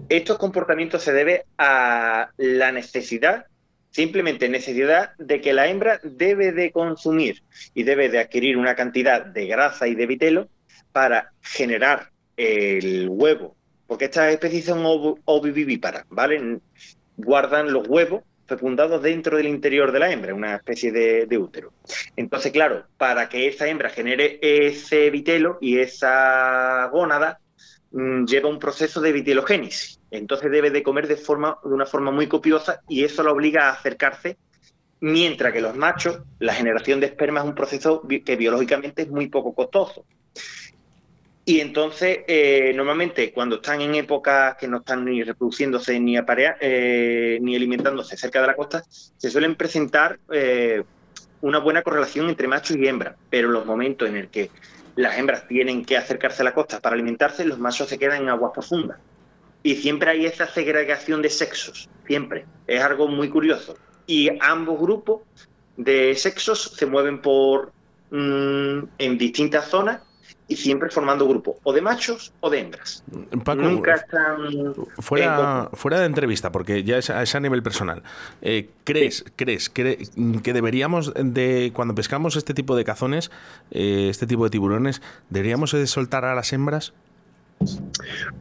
[0.09, 3.45] Estos comportamientos se debe a la necesidad,
[3.91, 9.25] simplemente necesidad de que la hembra debe de consumir y debe de adquirir una cantidad
[9.25, 10.49] de grasa y de vitelo
[10.91, 13.55] para generar el huevo,
[13.87, 14.83] porque estas especies son
[15.25, 16.59] ovivíparas, ¿vale?
[17.15, 21.73] Guardan los huevos fecundados dentro del interior de la hembra, una especie de, útero.
[22.15, 27.39] Entonces, claro, para que esa hembra genere ese vitelo y esa gónada,
[27.91, 29.99] mm, lleva un proceso de vitelogénesis.
[30.09, 33.67] Entonces debe de comer de, forma, de una forma muy copiosa y eso la obliga
[33.67, 34.37] a acercarse,
[34.99, 39.27] mientras que los machos, la generación de esperma es un proceso que biológicamente es muy
[39.27, 40.05] poco costoso.
[41.49, 47.39] Y entonces, eh, normalmente, cuando están en épocas que no están ni reproduciéndose ni, eh,
[47.41, 50.83] ni alimentándose cerca de la costa, se suelen presentar eh,
[51.39, 53.15] una buena correlación entre machos y hembras.
[53.29, 54.51] Pero los momentos en el que
[54.97, 58.27] las hembras tienen que acercarse a la costa para alimentarse, los machos se quedan en
[58.27, 58.97] aguas profundas.
[59.63, 62.43] Y siempre hay esa segregación de sexos, siempre.
[62.67, 63.77] Es algo muy curioso.
[64.05, 65.21] Y ambos grupos
[65.77, 67.71] de sexos se mueven por
[68.11, 70.01] mm, en distintas zonas
[70.47, 73.03] y siempre formando grupos, o de machos o de hembras.
[73.57, 74.73] Nunca están...
[74.99, 78.01] Fuera, fuera de entrevista, porque ya es, a nivel personal.
[78.41, 80.07] Eh, ¿Crees, crees que,
[80.43, 83.29] deberíamos, de cuando pescamos este tipo de cazones,
[83.71, 86.93] eh, este tipo de tiburones, deberíamos de soltar a las hembras?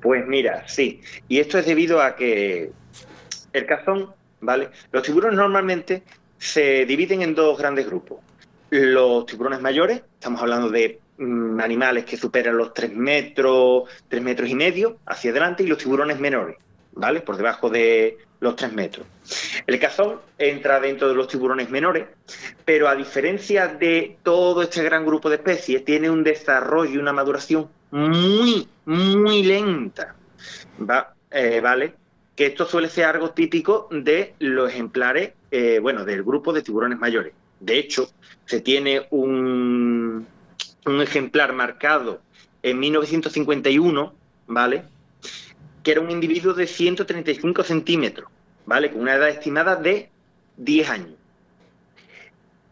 [0.00, 1.00] Pues mira, sí.
[1.28, 2.70] Y esto es debido a que
[3.52, 4.70] el cazón, ¿vale?
[4.92, 6.04] Los tiburones normalmente
[6.38, 8.18] se dividen en dos grandes grupos.
[8.70, 14.48] Los tiburones mayores, estamos hablando de mm, animales que superan los 3 metros, 3 metros
[14.48, 16.56] y medio hacia adelante, y los tiburones menores,
[16.92, 17.20] ¿vale?
[17.20, 19.06] Por debajo de los 3 metros.
[19.66, 22.06] El cazón entra dentro de los tiburones menores,
[22.64, 27.12] pero a diferencia de todo este gran grupo de especies, tiene un desarrollo y una
[27.12, 30.14] maduración muy, muy lenta.
[31.30, 31.94] Eh, ¿Vale?
[32.34, 36.98] Que esto suele ser algo típico de los ejemplares, eh, bueno, del grupo de tiburones
[36.98, 37.32] mayores.
[37.60, 38.10] De hecho,
[38.44, 40.26] se tiene un,
[40.86, 42.20] un ejemplar marcado
[42.62, 44.14] en 1951,
[44.46, 44.84] ¿vale?
[45.82, 48.30] Que era un individuo de 135 centímetros,
[48.64, 48.90] ¿vale?
[48.90, 50.10] Con una edad estimada de
[50.56, 51.10] 10 años.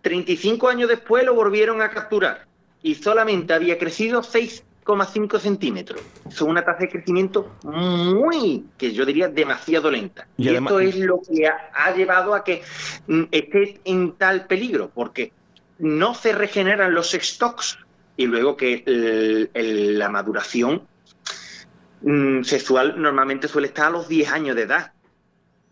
[0.02, 2.46] 35 años después lo volvieron a capturar
[2.82, 4.64] y solamente había crecido 6
[5.12, 6.00] 5 centímetros.
[6.28, 10.26] Son una tasa de crecimiento muy, que yo diría, demasiado lenta.
[10.36, 12.62] Y, esto es lo que ha, llevado a que
[13.06, 15.32] mm, esté en tal peligro, porque
[15.78, 17.78] no se regeneran los stocks
[18.16, 19.50] y luego que
[19.94, 20.86] la maduración
[22.02, 24.92] mm, sexual normalmente suele estar a los 10 años de edad.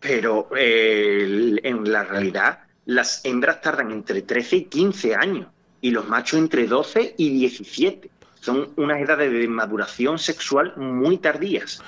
[0.01, 5.47] Pero en la realidad las hembras tardan entre 13 y 15 años
[5.81, 11.81] y los machos entre 12 y 17 son unas edades de maduración sexual muy tardías,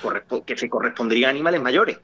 [0.45, 1.99] que se corresponderían a animales mayores.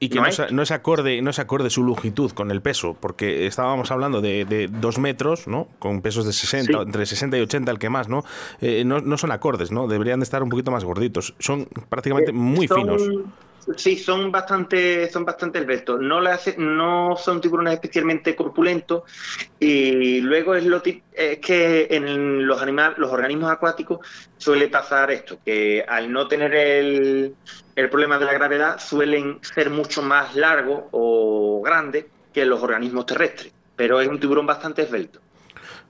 [0.00, 3.90] Y que no, es, acorde, no es acorde su longitud con el peso, porque estábamos
[3.90, 5.66] hablando de, dos metros, ¿no?
[5.80, 8.24] Con pesos de 60, entre 60 y 80 el que más, ¿no?
[8.60, 9.00] Eh, ¿no?
[9.00, 9.18] ¿no?
[9.18, 9.88] son acordes, ¿no?
[9.88, 11.34] Deberían de estar un poquito más gorditos.
[11.40, 13.02] Son prácticamente eh, muy finos.
[13.76, 16.00] Sí, son bastante, son bastante esbeltos.
[16.00, 19.02] No, le hace, no son tiburones especialmente corpulentos.
[19.58, 24.00] Y luego es lo es que en los animales, los organismos acuáticos
[24.36, 27.34] suele pasar esto, que al no tener el,
[27.74, 33.06] el problema de la gravedad suelen ser mucho más largos o grandes que los organismos
[33.06, 33.52] terrestres.
[33.76, 35.20] Pero es un tiburón bastante esbelto.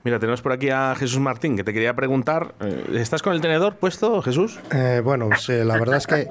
[0.05, 2.55] Mira, tenemos por aquí a Jesús Martín, que te quería preguntar.
[2.61, 4.59] Eh, ¿Estás con el tenedor puesto, Jesús?
[4.73, 6.29] Eh, bueno, la verdad es que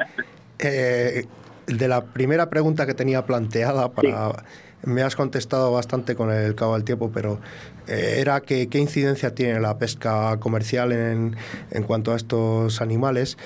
[0.59, 1.25] eh,
[1.67, 4.43] de la primera pregunta que tenía planteada para...
[4.83, 7.39] Me has contestado bastante con el cabo del tiempo, pero
[7.87, 11.35] eh, era que qué incidencia tiene la pesca comercial en,
[11.71, 13.39] en cuanto a estos animales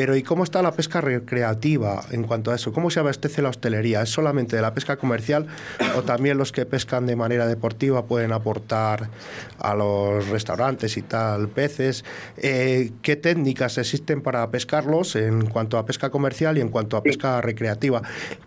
[0.00, 2.72] pero ¿y cómo está la pesca recreativa en cuanto a eso?
[2.72, 4.00] ¿Cómo se abastece la hostelería?
[4.00, 5.46] ¿Es solamente de la pesca comercial
[5.94, 9.10] o también los que pescan de manera deportiva pueden aportar
[9.58, 12.02] a los restaurantes y tal peces?
[12.38, 17.02] Eh, ¿Qué técnicas existen para pescarlos en cuanto a pesca comercial y en cuanto a
[17.02, 18.00] pesca recreativa?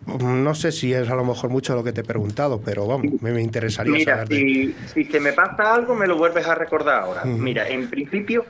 [0.07, 3.21] No sé si es a lo mejor mucho lo que te he preguntado, pero vamos,
[3.21, 4.27] me, interesaría Mira, saber.
[4.29, 7.25] Si, si se me pasa algo, me lo vuelves a recordar ahora.
[7.25, 8.43] Mira, en principio,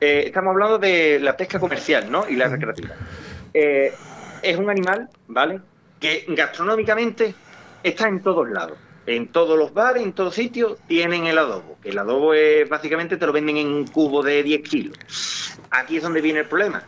[0.00, 2.24] eh, estamos hablando de la pesca comercial, ¿no?
[2.48, 2.94] Recreativa.
[3.52, 3.92] Eh,
[4.42, 5.60] es un animal, ¿vale?
[5.98, 7.34] Que gastronómicamente
[7.82, 8.78] está en todos lados.
[9.06, 11.78] En todos los bares, en todos sitios, tienen el adobo.
[11.82, 14.98] Que el adobo es básicamente te lo venden en un cubo de 10 kilos.
[15.70, 16.82] Aquí es donde viene el problema.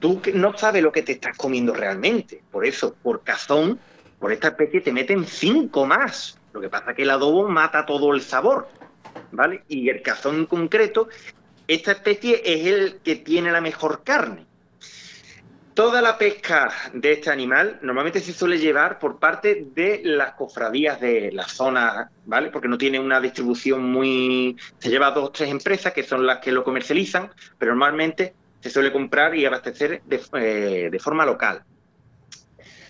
[0.00, 2.42] Tú no sabes lo que te estás comiendo realmente.
[2.50, 3.78] Por eso, por cazón,
[4.18, 6.38] por esta especie te meten 5 más.
[6.52, 8.68] Lo que pasa es que el adobo mata todo el sabor.
[9.30, 9.62] ¿Vale?
[9.68, 11.08] Y el cazón en concreto,
[11.68, 14.46] esta especie es el que tiene la mejor carne.
[15.74, 21.00] Toda la pesca de este animal normalmente se suele llevar por parte de las cofradías
[21.00, 22.50] de la zona, ¿vale?
[22.50, 24.54] Porque no tiene una distribución muy...
[24.78, 28.68] Se lleva dos o tres empresas que son las que lo comercializan, pero normalmente se
[28.68, 31.62] suele comprar y abastecer de, eh, forma local.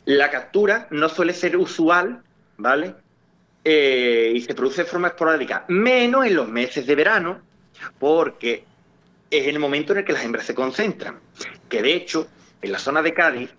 [0.06, 2.20] La captura no suele ser usual,
[2.56, 2.96] ¿vale?
[3.62, 7.42] Eh, y se produce de forma esporádica, menos en los meses de verano,
[8.00, 8.64] porque
[9.30, 11.20] es el momento en el que las hembras se concentran.
[11.68, 12.26] Que de hecho,
[12.62, 13.50] en la zona de Cádiz,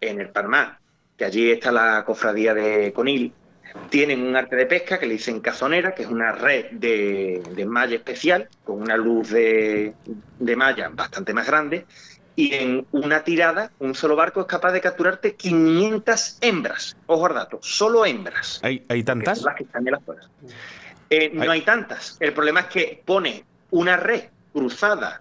[0.00, 0.80] en el Parmá,
[1.16, 3.32] que allí está la cofradía de Conil,
[3.88, 7.96] tienen un arte de pesca que le dicen cazonera, que es una red de, malla
[7.96, 9.94] especial, con una luz de,
[10.56, 11.86] malla bastante más grande,
[12.36, 16.96] y en una tirada, un solo barco es capaz de capturarte 500 hembras.
[17.06, 18.60] Ojo al dato, solo hembras.
[18.62, 19.42] ¿Hay, hay tantas?
[19.42, 20.22] las que están en la zona.
[21.10, 22.16] Eh, no hay tantas.
[22.20, 25.20] El problema es que pone una red cruzada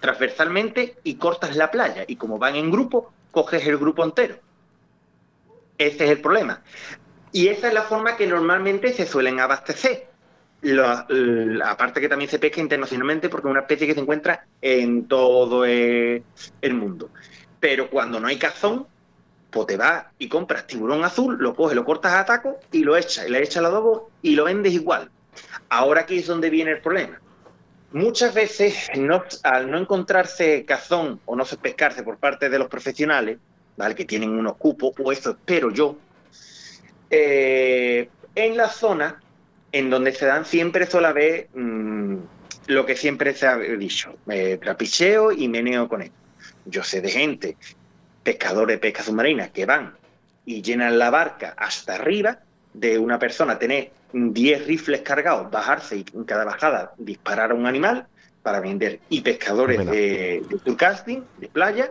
[0.00, 2.04] transversalmente y cortas la playa.
[2.06, 4.36] Y como van en grupo, coges el grupo entero.
[5.78, 6.62] Ese es el problema.
[7.32, 10.08] Y esa es la forma que normalmente se suelen abastecer.
[11.64, 15.64] aparte que también se pesca internacionalmente porque es una especie que se encuentra en todo
[15.64, 16.22] el
[16.74, 17.10] mundo.
[17.60, 18.86] Pero cuando no hay cazón,
[19.50, 22.96] pues te vas y compras tiburón azul, lo coges, lo cortas a taco y lo
[22.96, 25.10] echas, y le echas al adobo y lo vendes igual.
[25.68, 27.20] Ahora aquí es donde viene el problema.
[27.96, 28.90] Muchas veces,
[29.42, 33.38] al no encontrarse cazón o no se pescarse por parte de los profesionales,
[33.74, 33.94] ¿vale?
[33.94, 35.96] que tienen unos cupos, o eso espero yo,
[37.08, 39.22] eh, en la zona
[39.72, 42.16] en donde se dan siempre sola vez mm,
[42.66, 46.12] lo que siempre se ha dicho, eh, trapicheo y meneo con él.
[46.66, 47.56] Yo sé de gente,
[48.22, 49.96] pescadores de pesca submarina, que van
[50.44, 52.40] y llenan la barca hasta arriba
[52.76, 57.66] de una persona, tener 10 rifles cargados, bajarse y en cada bajada disparar a un
[57.66, 58.06] animal
[58.42, 59.00] para vender.
[59.08, 61.90] Y pescadores de, de de playa,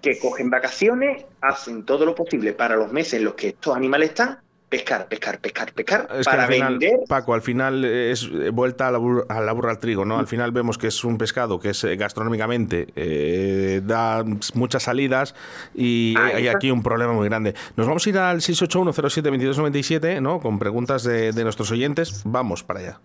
[0.00, 4.10] que cogen vacaciones, hacen todo lo posible para los meses en los que estos animales
[4.10, 7.00] están pescar, pescar, pescar, pescar para vender.
[7.08, 10.18] Paco, al final es vuelta a la, burra, al trigo, ¿no?
[10.18, 15.34] Al final vemos que es un pescado que es eh, gastronómicamente eh, da muchas salidas
[15.74, 17.54] y hay aquí un problema muy grande.
[17.76, 20.40] Nos vamos a ir al 681072297, ¿no?
[20.40, 22.22] Con preguntas de, nuestros oyentes.
[22.24, 23.00] Vamos para allá.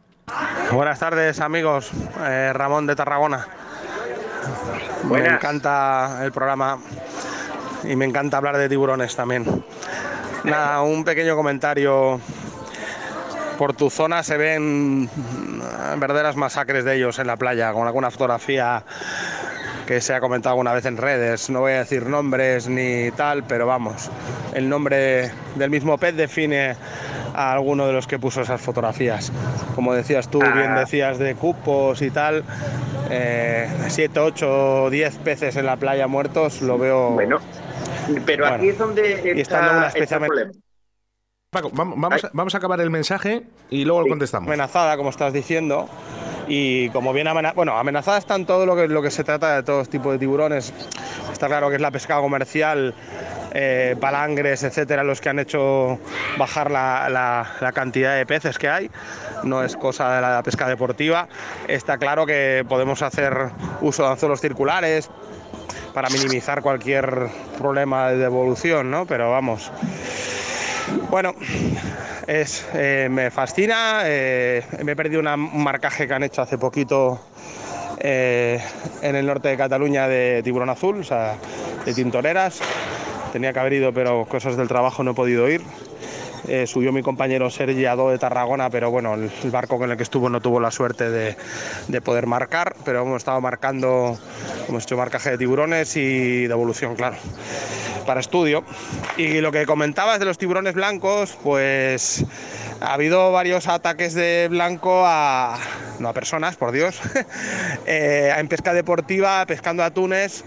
[0.71, 1.91] Buenas tardes, amigos.
[2.25, 3.47] Eh, Ramón de Tarragona.
[5.09, 6.79] Me encanta el programa
[7.83, 9.63] y me encanta hablar de tiburones también.
[10.43, 12.19] Nada, un pequeño comentario.
[13.57, 15.09] Por tu zona se ven
[15.97, 18.83] verdaderas masacres de ellos en la playa, con alguna fotografía
[19.85, 21.49] que se ha comentado alguna vez en redes.
[21.49, 24.09] No voy a decir nombres ni tal, pero vamos,
[24.53, 26.75] el nombre del mismo pez define
[27.35, 29.31] a alguno de los que puso esas fotografías.
[29.75, 30.79] Como decías tú, bien ah.
[30.79, 32.43] decías de cupos y tal,
[33.87, 37.11] 7, 8, 10 peces en la playa muertos, lo veo...
[37.11, 37.39] Bueno
[38.25, 40.51] pero aquí es donde está, el problema.
[41.49, 44.47] Paco, vamos, a, vamos, a, acabar el mensaje y luego lo contestamos.
[44.47, 45.87] Amenazada, como estás diciendo.
[46.47, 49.55] Y como bien amenazada, bueno, amenazada está en todo lo que, lo que se trata
[49.55, 50.73] de todo tipo de tiburones.
[51.31, 52.93] Está claro que es la pesca comercial,
[53.53, 55.99] eh, palangres, etcétera, los que han hecho
[56.37, 58.91] bajar la, la, cantidad de peces que hay.
[59.43, 61.27] No es cosa de la pesca deportiva.
[61.67, 65.09] Está claro que podemos hacer uso de anzuelos circulares,
[65.93, 67.27] para minimizar cualquier
[67.57, 69.05] problema de devolución, ¿no?
[69.05, 69.71] Pero vamos.
[71.09, 71.33] Bueno,
[72.27, 74.01] es, eh, me fascina.
[74.05, 77.19] Eh, me he perdido un marcaje que han hecho hace poquito
[77.99, 78.61] eh,
[79.01, 81.35] en el norte de Cataluña de tiburón azul, o sea,
[81.85, 82.59] de tintoreras.
[83.31, 85.61] Tenía que haber ido, pero cosas del trabajo no he podido ir.
[86.47, 90.03] Eh, subió mi compañero Sergi Ado de Tarragona, pero bueno, el, barco con el que
[90.03, 94.17] estuvo no tuvo la suerte de, poder marcar, pero hemos estado marcando,
[94.67, 97.15] hemos hecho marcaje de tiburones y devolución, claro,
[98.05, 98.63] para estudio.
[99.15, 102.25] Y lo que comentabas de los tiburones blancos, pues
[102.83, 105.57] ha habido varios ataques de blanco a,
[105.99, 106.99] no a personas, por Dios,
[107.85, 110.43] eh, en pesca deportiva, pescando atunes.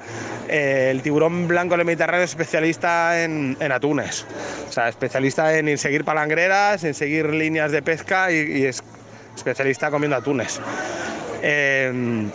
[0.46, 4.26] Eh, el tiburón blanco del Mediterráneo es especialista en, atunes,
[4.68, 8.82] o sea, especialista en seguir palangreras, en seguir líneas de pesca y, es
[9.34, 10.60] especialista comiendo atunes.
[11.42, 12.28] Eh,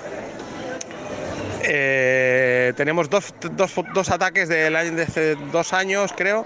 [1.63, 3.33] eh, tenemos dos,
[4.09, 6.45] ataques del de hace dos años, creo.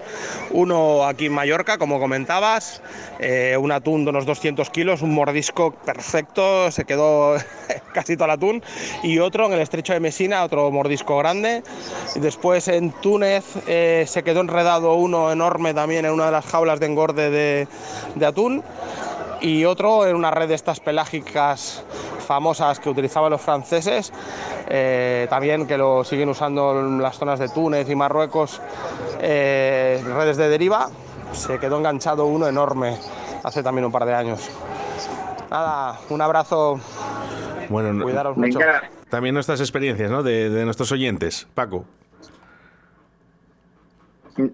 [0.52, 2.82] Uno aquí en Mallorca, como comentabas,
[3.20, 7.36] eh, un atún de unos 200 kilos, un mordisco perfecto, se quedó
[7.94, 8.64] casi todo el atún.
[9.04, 11.64] Y otro en el estrecho de Mesina, otro mordisco grande.
[12.16, 16.80] Después en Túnez eh, se quedó enredado uno enorme también en una de las jaulas
[16.80, 17.68] de engorde de,
[18.16, 18.64] de atún.
[19.46, 21.84] Y otro en una red de estas pelágicas
[22.26, 24.12] famosas que utilizaban los franceses,
[24.68, 28.60] eh, también que lo siguen usando en las zonas de Túnez y Marruecos,
[29.22, 30.90] eh, redes de deriva.
[31.32, 32.98] Se quedó enganchado uno enorme
[33.44, 34.50] hace también un par de años.
[35.52, 36.80] Nada, un abrazo.
[37.70, 38.58] Bueno, cuidaros mucho.
[39.10, 40.24] También nuestras experiencias, ¿no?
[40.24, 41.86] De, nuestros oyentes, Paco.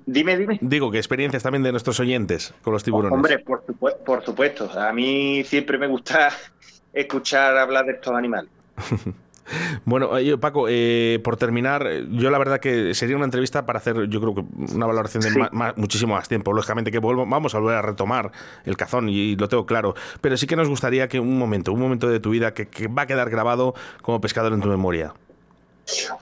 [0.06, 0.60] Dime, dime.
[0.62, 3.16] Digo que experiencias también de nuestros oyentes con los tiburones.
[3.16, 3.64] Hombre, por,
[4.02, 4.70] por supuesto.
[4.80, 6.30] A mí siempre me gusta
[6.94, 8.50] escuchar hablar de estos animales.
[9.86, 14.22] Bueno, Paco, eh, por terminar, yo la verdad que sería una entrevista para hacer, yo
[14.22, 14.44] creo que
[14.74, 16.54] una valoración de muchísimo más tiempo.
[16.54, 18.32] Lógicamente que vamos a volver a retomar
[18.66, 21.80] el cazón y, lo tengo claro, pero sí que nos gustaría que un momento, un
[21.80, 25.14] momento de tu vida que, va a quedar grabado como pescador en tu memoria.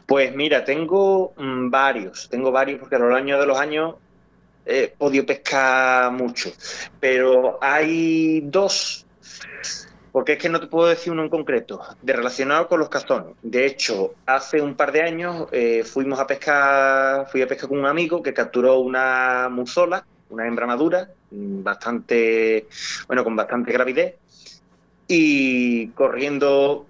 [0.05, 3.95] Pues mira, tengo mm, varios, tengo varios porque a lo largo de los años
[4.69, 6.51] he podido pescar mucho,
[6.99, 9.05] pero hay dos
[10.11, 13.35] porque es que no te puedo decir uno en concreto, de relacionado con los cazones.
[13.41, 17.79] De hecho, hace un par de años eh, fuimos a pescar, fui a pescar con
[17.79, 22.67] un amigo que capturó una musola, una hembra madura, bastante,
[23.07, 24.15] bueno, con bastante gravidez,
[25.07, 26.85] y corriendo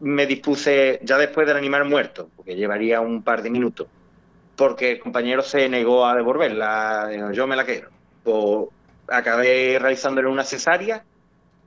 [0.00, 3.88] me dispuse, ya después del animal muerto, porque llevaría un par de minutos,
[4.58, 7.90] porque el compañero se negó a devolverla, yo me la quiero.
[8.24, 8.66] Pues
[9.06, 11.04] acabé realizándole una cesárea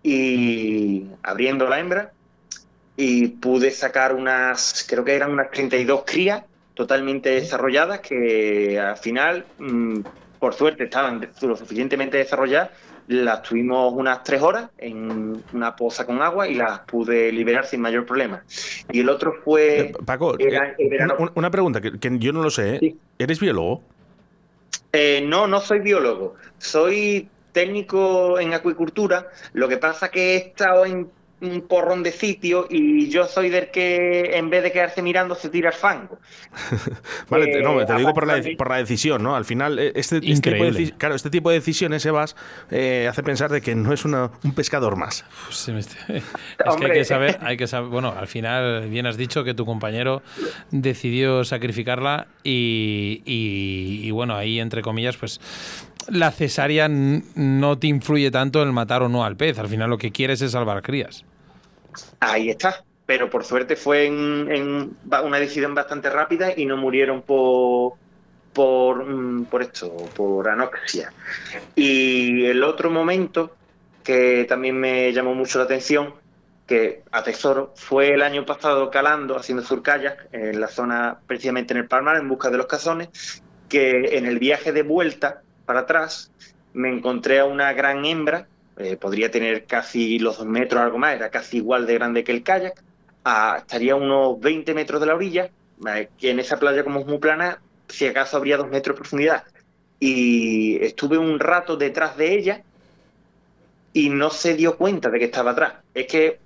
[0.03, 2.11] y abriendo la hembra
[2.97, 9.45] y pude sacar unas, creo que eran unas 32 crías totalmente desarrolladas que al final,
[9.57, 10.01] mm,
[10.37, 12.71] por suerte, estaban lo suficientemente desarrolladas
[13.07, 17.81] las tuvimos unas tres horas en una poza con agua y las pude liberar sin
[17.81, 18.43] mayor problema.
[18.91, 19.79] Y el otro fue...
[19.79, 20.59] Eh, Paco, eh,
[21.35, 22.75] una, pregunta que, yo no lo sé.
[22.75, 22.95] ¿eh?
[23.19, 23.81] ¿Eres biólogo?
[25.23, 26.35] no, no soy biólogo.
[26.57, 29.27] Soy técnico en acuicultura.
[29.53, 31.09] Lo que pasa que he estado en
[31.41, 35.49] un porrón de sitio y yo soy del que en vez de quedarse mirando se
[35.49, 36.19] tira el fango.
[37.29, 39.35] vale, te, no, te lo digo por la, por la, decisión, ¿no?
[39.35, 42.35] Al final, eh, este, este tipo, de, claro, este tipo de decisiones, Sebas,
[42.69, 45.25] eh, hace pensar de que no es una, un pescador más.
[45.49, 49.53] es que hay que saber, hay que saber, bueno, al final bien has dicho que
[49.53, 50.21] tu compañero
[50.69, 55.39] decidió sacrificarla y, y bueno, ahí entre comillas, pues
[56.07, 59.59] la cesárea no te influye tanto en matar o no al pez.
[59.59, 61.25] Al final lo que quieres es salvar crías.
[62.19, 62.83] Ahí está.
[63.05, 67.93] Pero por suerte fue en, una decisión bastante rápida y no murieron por,
[68.53, 71.11] por, mm, por esto, por anoxia.
[71.75, 73.55] Y el otro momento
[74.03, 76.13] que también me llamó mucho la atención,
[76.65, 81.87] que atesoro, fue el año pasado calando, haciendo surcallas en la zona, precisamente en el
[81.87, 83.09] Palmar, en busca de los cazones,
[83.67, 86.31] que en el viaje de vuelta para atrás
[86.73, 88.47] me encontré a una gran hembra
[88.83, 92.31] eh, podría tener casi los dos metros, algo más, era casi igual de grande que
[92.31, 92.81] el kayak,
[93.57, 95.49] estaría unos 20 metros de la orilla,
[95.87, 98.99] eh, que en esa playa como es muy plana, si acaso habría dos metros de
[98.99, 99.43] profundidad.
[99.99, 102.61] Y estuve un rato detrás de ella
[103.93, 105.73] y no se dio cuenta de que estaba atrás.
[105.93, 106.39] Es que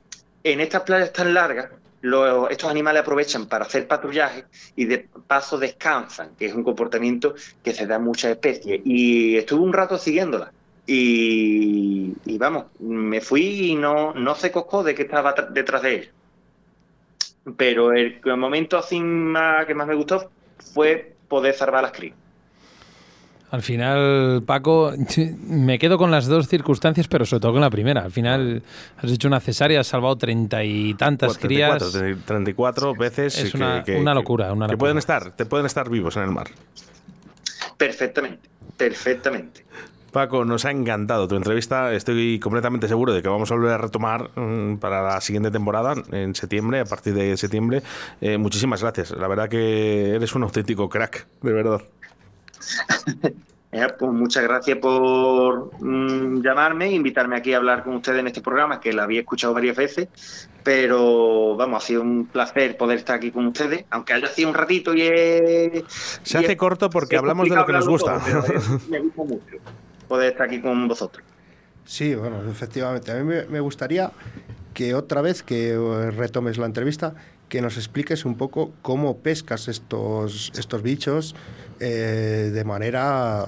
[0.44, 1.70] en estas playas tan largas,
[2.50, 7.34] estos animales aprovechan para hacer patrullaje y de paso descansan, que es un comportamiento
[7.64, 8.82] que se da a muchas especies.
[8.84, 10.52] Y estuve un rato siguiéndola
[10.88, 16.10] y, vamos, me fui y no, no se coscó de que estaba detrás de él.
[17.58, 20.30] Pero el, momento así más, que más me gustó
[20.74, 22.16] fue poder salvar las crías.
[23.52, 24.94] Al final, Paco,
[25.48, 28.02] me quedo con las dos circunstancias, pero sobre todo con la primera.
[28.02, 28.64] Al final
[28.98, 31.84] has hecho una cesárea, has salvado treinta y tantas crías.
[32.26, 33.38] 34 veces.
[33.38, 34.52] Es una, una, locura.
[34.52, 36.48] Una que pueden estar, te pueden estar vivos en el mar.
[37.78, 39.66] Perfectamente, perfectamente.
[40.16, 41.92] Paco, nos ha encantado tu entrevista.
[41.92, 45.94] Estoy completamente seguro de que vamos a volver a retomar mm, para la siguiente temporada,
[46.10, 47.84] en septiembre, a partir de septiembre.
[48.22, 49.12] Eh, muchísimas gracias.
[49.12, 51.82] La verdad que eres un auténtico crack, de verdad.
[53.72, 58.40] Eh, pues muchas gracias por mm, llamarme invitarme aquí a hablar con ustedes en este
[58.40, 60.08] programa, que la había escuchado varias veces,
[60.64, 64.56] pero vamos, ha sido un placer poder estar aquí con ustedes, aunque haya sido un
[64.56, 65.84] ratito y
[66.24, 68.22] Se hace corto porque hablamos de lo que nos gusta.
[68.90, 69.58] me gusta mucho
[70.08, 71.26] poder estar aquí con vosotros.
[71.86, 73.12] Sí, bueno, efectivamente.
[73.12, 74.12] A mí me gustaría
[74.76, 75.76] que otra vez que
[76.16, 77.16] retomes la entrevista,
[77.50, 81.36] que nos expliques un poco cómo pescas estos, estos bichos
[81.80, 83.44] eh, de manera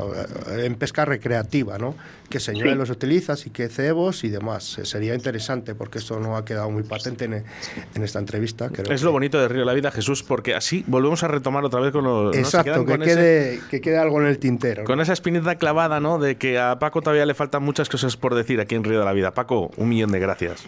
[0.49, 1.95] eh, en pesca recreativa, ¿no?
[2.29, 4.77] ¿Qué señales los utilizas y qué cebos y demás?
[4.77, 8.69] Eh, sería interesante porque esto no ha quedado muy patente en, esta entrevista.
[8.89, 11.79] es lo bonito de Río de la Vida, Jesús, porque así volvemos a retomar otra
[11.79, 12.35] vez con los...
[12.35, 14.83] Exacto, que, quede, que quede algo en el tintero.
[14.83, 16.19] Con esa espinita clavada, ¿no?
[16.19, 19.05] De que a Paco todavía le faltan muchas cosas por decir aquí en Río de
[19.05, 19.33] la Vida.
[19.33, 20.67] Paco, un millón de gracias.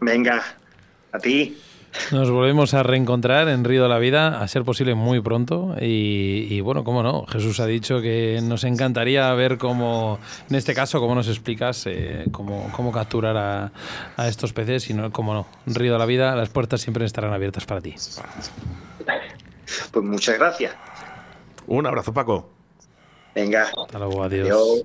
[0.00, 0.42] Venga,
[1.12, 1.58] a ti.
[2.12, 5.74] Nos volvemos a reencontrar en Río de la Vida, a ser posible muy pronto.
[5.80, 11.00] Y, bueno, cómo no, Jesús ha dicho que nos encantaría ver cómo, en este caso,
[11.00, 13.36] cómo nos explicas eh, cómo, cómo, capturar
[14.16, 14.88] a, estos peces.
[14.90, 17.94] Y no, cómo no, Río de la Vida, las puertas siempre estarán abiertas para ti.
[19.90, 20.74] Pues muchas gracias.
[21.66, 22.50] Un abrazo, Paco.
[23.34, 23.70] Venga.
[23.76, 24.84] Hasta luego, adiós.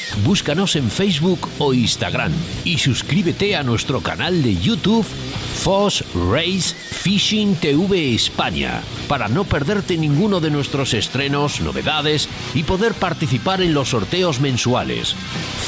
[0.23, 2.31] Búscanos en Facebook o Instagram
[2.63, 9.97] y suscríbete a nuestro canal de YouTube Foss Race Fishing TV España para no perderte
[9.97, 15.15] ninguno de nuestros estrenos, novedades y poder participar en los sorteos mensuales.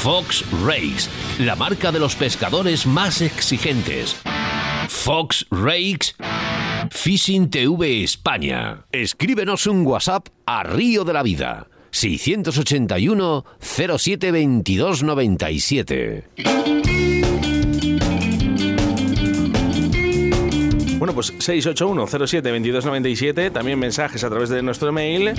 [0.02, 4.16] Fox Race, la marca de los pescadores más exigentes.
[4.88, 6.14] Fox Rakes,
[6.90, 8.84] Fishing TV España.
[8.92, 11.66] Escríbenos un WhatsApp a Río de la Vida.
[11.94, 16.24] 681 07 22 97.
[20.98, 25.34] Bueno, pues 681-07-2297, también mensajes a través de nuestro mail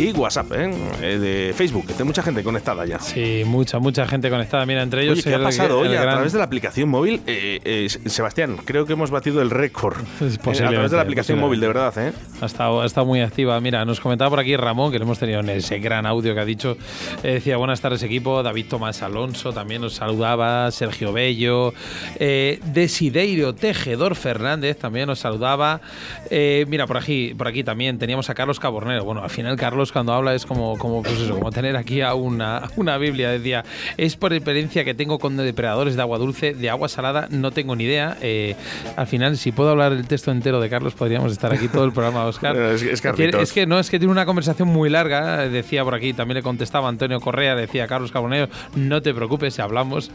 [0.00, 0.70] y WhatsApp, ¿eh?
[1.02, 1.18] ¿eh?
[1.18, 2.98] de Facebook, que hay mucha gente conectada ya.
[3.00, 4.64] Sí, mucha, mucha gente conectada.
[4.64, 5.18] Mira, entre ellos.
[5.18, 7.20] Oye, ¿qué ha pasado hoy a través de la aplicación móvil?
[7.26, 9.98] Eh, eh, Sebastián, creo que hemos batido el récord.
[9.98, 12.12] a través de la aplicación móvil, de verdad, ¿eh?
[12.40, 13.60] Ha estado, ha estado muy activa.
[13.60, 16.40] Mira, nos comentaba por aquí Ramón, que lo hemos tenido en ese gran audio que
[16.40, 16.78] ha dicho.
[17.22, 18.42] decía, buenas tardes, equipo.
[18.42, 20.70] David Tomás Alonso también nos saludaba.
[20.70, 21.74] Sergio Bello.
[22.18, 25.82] Desideiro Tejedor Fernández también nos saludaba.
[26.30, 29.04] mira, por aquí, por aquí también teníamos a Carlos Cabornero.
[29.04, 32.14] Bueno, al final, Carlos cuando habla es como, como, pues eso, como tener aquí a
[32.14, 33.30] una, una Biblia.
[33.30, 33.64] Decía,
[33.96, 37.76] es por experiencia que tengo con depredadores de agua dulce, de agua salada, no tengo
[37.76, 38.16] ni idea.
[38.20, 38.56] Eh,
[38.96, 41.92] al final, si puedo hablar el texto entero de Carlos, podríamos estar aquí todo el
[41.92, 42.56] programa, Oscar.
[42.74, 45.48] es, es, es, que no, es que tiene una conversación muy larga.
[45.48, 49.62] Decía por aquí, también le contestaba Antonio Correa, decía Carlos Carbonero, no te preocupes si
[49.62, 50.10] hablamos.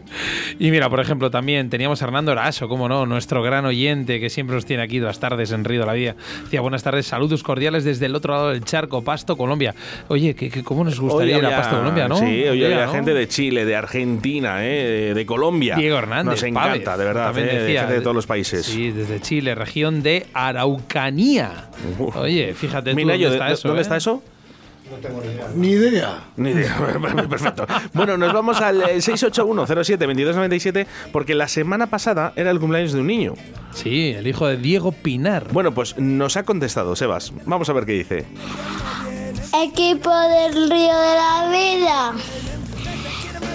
[0.58, 4.30] y mira, por ejemplo, también teníamos a Hernando Eraso, como no, nuestro gran oyente que
[4.30, 6.16] siempre nos tiene aquí las tardes en Río de la Vida.
[6.44, 9.74] Decía, buenas tardes, saludos cordiales desde el otro lado del charco, Pasto, Colombia.
[10.06, 12.16] Oye, ¿qué, cómo nos gustaría ir a Pasto, Colombia, no?
[12.16, 15.74] Sí, hoy había gente de Chile, de Argentina, eh, de, Colombia.
[15.74, 16.34] Diego Hernández.
[16.34, 18.66] Nos encanta, de verdad, eh, decía, de, todos los países.
[18.66, 21.70] Sí, desde Chile, región de Araucanía.
[22.14, 23.66] Oye, fíjate tú, ¿dónde está eso?
[23.66, 23.98] ¿Dónde está eh?
[23.98, 24.22] eso?
[24.90, 25.46] No tengo ni idea.
[25.54, 26.24] Ni idea.
[26.36, 26.76] Ni idea.
[27.28, 27.64] Perfecto.
[27.92, 33.34] Bueno, nos vamos al 681-07-2297 porque la semana pasada era el cumpleaños de un niño.
[33.72, 35.46] Sí, el hijo de Diego Pinar.
[35.52, 37.32] Bueno, pues nos ha contestado, Sebas.
[37.44, 38.26] Vamos a ver qué dice.
[39.62, 42.12] Equipo del Río de la Vida.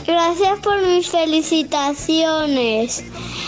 [0.07, 3.03] Gracias por mis felicitaciones.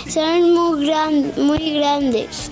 [0.09, 2.51] Son muy, gran, muy grandes.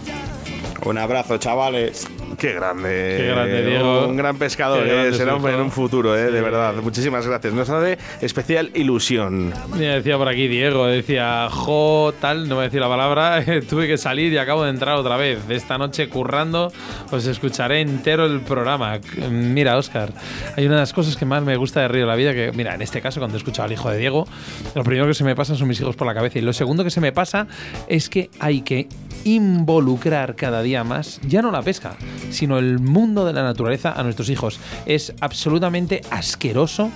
[0.85, 2.07] Un abrazo, chavales.
[2.37, 3.15] Qué grande.
[3.17, 4.07] Qué grande, Diego.
[4.07, 6.75] Un gran pescador, eh, será en un futuro, eh, de verdad.
[6.81, 7.53] Muchísimas gracias.
[7.53, 9.53] Nos hace especial ilusión.
[9.75, 13.97] Decía por aquí Diego, decía, jo, tal, no voy a decir la palabra, tuve que
[13.97, 15.39] salir y acabo de entrar otra vez.
[15.49, 16.71] Esta noche currando,
[17.09, 18.99] pues escucharé entero el programa.
[19.29, 20.11] Mira, Oscar,
[20.55, 22.51] hay una de las cosas que más me gusta de Río de la Vida, que,
[22.53, 24.27] mira, en este caso, cuando he escuchado al hijo de Diego,
[24.73, 26.39] lo primero que se me pasa son mis hijos por la cabeza.
[26.39, 27.47] Y lo segundo que se me pasa
[27.87, 28.87] es que hay que
[29.23, 31.95] involucrar cada día más, ya no la pesca,
[32.31, 34.59] sino el mundo de la naturaleza a nuestros hijos.
[34.85, 36.91] Es absolutamente asqueroso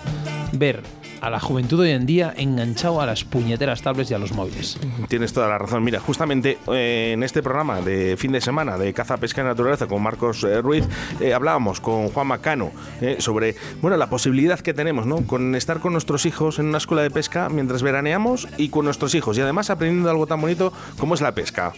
[0.54, 0.82] ver
[1.22, 4.80] a la juventud hoy en día enganchado a las puñeteras tablets y a los móviles.
[5.08, 5.84] Tienes toda la razón.
[5.84, 9.88] Mira, justamente eh, en este programa de fin de semana de caza, pesca y naturaleza
[9.88, 10.86] con Marcos eh, Ruiz,
[11.20, 12.72] eh, hablábamos con Juan Macano
[13.20, 15.26] sobre bueno, la posibilidad que tenemos ¿no?
[15.26, 19.16] con estar con nuestros hijos en una escuela de pesca mientras veraneamos y con nuestros
[19.16, 21.74] hijos y además aprendiendo algo tan bonito como es la pesca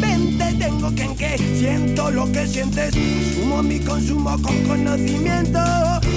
[0.00, 2.94] Vente, tengo que en que siento lo que sientes.
[3.34, 5.60] Sumo mi consumo con conocimiento.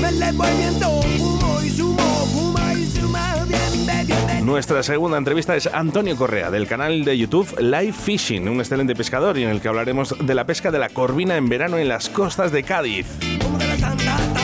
[0.01, 3.35] Me viendo, fumo y sumo, fuma y suma.
[3.47, 8.59] Bien, bien, Nuestra segunda entrevista es Antonio Correa, del canal de YouTube Live Fishing, un
[8.59, 11.77] excelente pescador y en el que hablaremos de la pesca de la corvina en verano
[11.77, 13.07] en las costas de Cádiz.
[13.41, 14.38] Como de la santa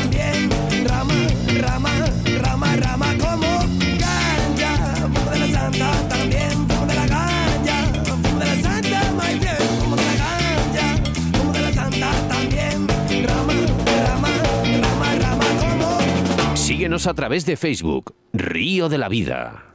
[16.85, 19.73] Síguenos a través de Facebook, Río de la Vida.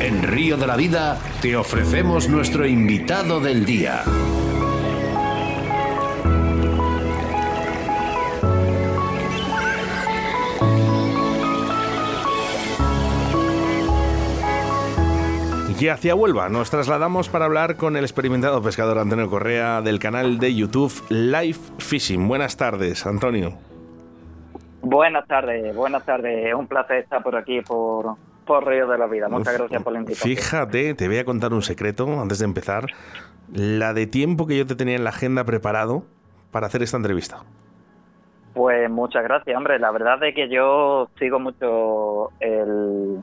[0.00, 4.04] En Río de la Vida te ofrecemos nuestro invitado del día.
[15.80, 20.38] Y hacia Huelva nos trasladamos para hablar con el experimentado pescador Antonio Correa del canal
[20.38, 22.28] de YouTube Live Fishing.
[22.28, 23.69] Buenas tardes, Antonio.
[24.82, 26.54] Buenas tardes, buenas tardes.
[26.54, 28.16] Un placer estar por aquí, por,
[28.46, 29.28] por Río de la Vida.
[29.28, 30.36] Muchas gracias por la invitación.
[30.36, 32.86] Fíjate, te voy a contar un secreto antes de empezar.
[33.52, 36.04] La de tiempo que yo te tenía en la agenda preparado
[36.50, 37.42] para hacer esta entrevista.
[38.54, 39.78] Pues muchas gracias, hombre.
[39.78, 43.20] La verdad es que yo sigo mucho el,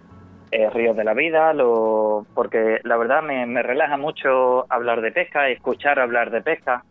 [0.51, 5.11] el Río de la Vida, lo, porque la verdad me, me relaja mucho hablar de
[5.11, 6.83] pesca, escuchar hablar de pesca.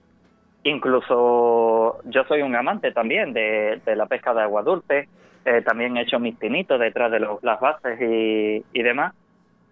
[0.67, 5.09] Incluso yo soy un amante también de, la pesca de agua dulce.
[5.45, 9.15] Eh, también he hecho mis pinitos detrás de los, las bases y, demás.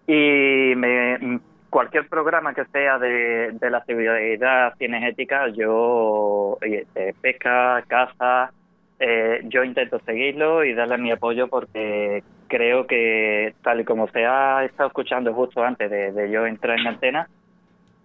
[0.07, 1.39] Y me,
[1.69, 8.51] cualquier programa que sea de, de la actividad cinegética, yo, de pesca, caza,
[8.97, 14.25] eh, yo intento seguirlo y darle mi apoyo porque creo que, tal y como se
[14.25, 17.27] ha estado escuchando justo antes de, yo entrar en antena,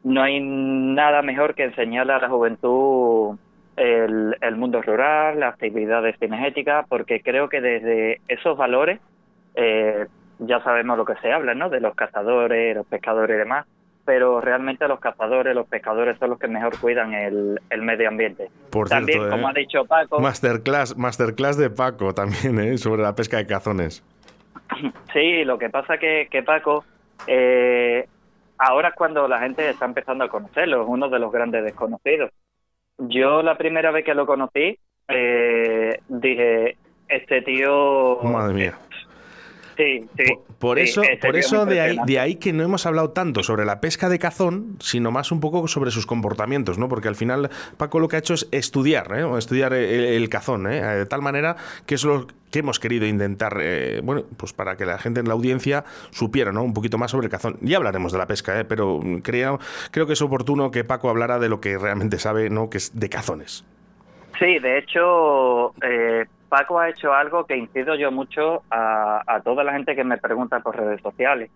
[0.04, 3.36] no hay nada mejor que enseñarle a la juventud
[3.76, 9.00] el, el mundo rural, las actividades cinegéticas, porque creo que desde esos valores
[9.54, 10.06] eh,
[10.38, 11.68] ya sabemos lo que se habla, ¿no?
[11.68, 13.66] De los cazadores, los pescadores y demás,
[14.04, 18.50] pero realmente los cazadores, los pescadores son los que mejor cuidan el, medio ambiente.
[18.70, 19.50] Por también, como ¿eh?
[19.50, 20.20] ha dicho Paco...
[20.20, 22.78] Masterclass, masterclass de Paco también, ¿eh?
[22.78, 24.04] Sobre la pesca de cazones.
[25.12, 26.84] Sí, lo que pasa que, que Paco,
[27.26, 28.06] eh,
[28.60, 32.30] ahora es cuando la gente está empezando a conocerlo, es uno de los grandes desconocidos.
[32.98, 36.76] Yo la primera vez que lo conocí, eh, dije,
[37.08, 38.18] este tío...
[38.22, 38.78] Madre mía.
[39.76, 40.34] Sí, sí.
[40.60, 43.80] Por, eso, por eso de ahí, de ahí que no hemos hablado tanto sobre la
[43.80, 46.86] pesca de cazón, sino más un poco sobre sus comportamientos, ¿no?
[46.86, 47.48] Porque al final
[47.78, 49.24] Paco lo que ha hecho es estudiar, ¿eh?
[49.38, 50.82] estudiar el, cazón, ¿eh?
[50.82, 51.56] De tal manera
[51.86, 55.28] que es lo que hemos querido intentar, eh, bueno, pues para que la gente en
[55.28, 56.62] la audiencia supiera, ¿no?
[56.62, 57.56] Un poquito más sobre el cazón.
[57.62, 58.66] Ya hablaremos de la pesca, ¿eh?
[58.66, 62.68] Pero creo, creo que es oportuno que Paco hablara de lo que realmente sabe, ¿no?
[62.68, 63.64] Que es de cazones.
[64.38, 69.72] Sí, de hecho, eh, Paco ha hecho algo que incido yo mucho a, toda la
[69.72, 71.48] gente que me pregunta por redes sociales,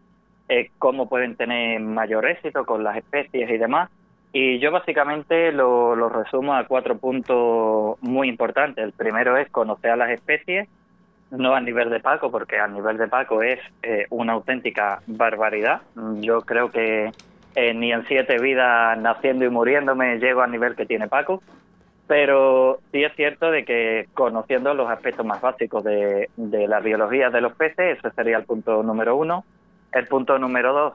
[0.49, 3.91] eh, cómo pueden tener mayor éxito con las especies y demás.
[4.33, 8.85] Y yo básicamente lo, resumo a cuatro puntos muy importantes.
[8.85, 10.69] El primero es conocer a las especies,
[11.31, 15.83] no a nivel de Paco, porque a nivel de Paco es eh, una auténtica barbaridad.
[16.21, 17.11] Yo creo que
[17.57, 21.43] eh, ni en siete vidas naciendo y muriéndome llego al nivel que tiene Paco
[22.07, 27.41] pero sí es cierto de que conociendo los aspectos más básicos de, la biología de
[27.41, 29.45] los peces, ese sería el punto número uno.
[29.93, 30.95] El punto número dos,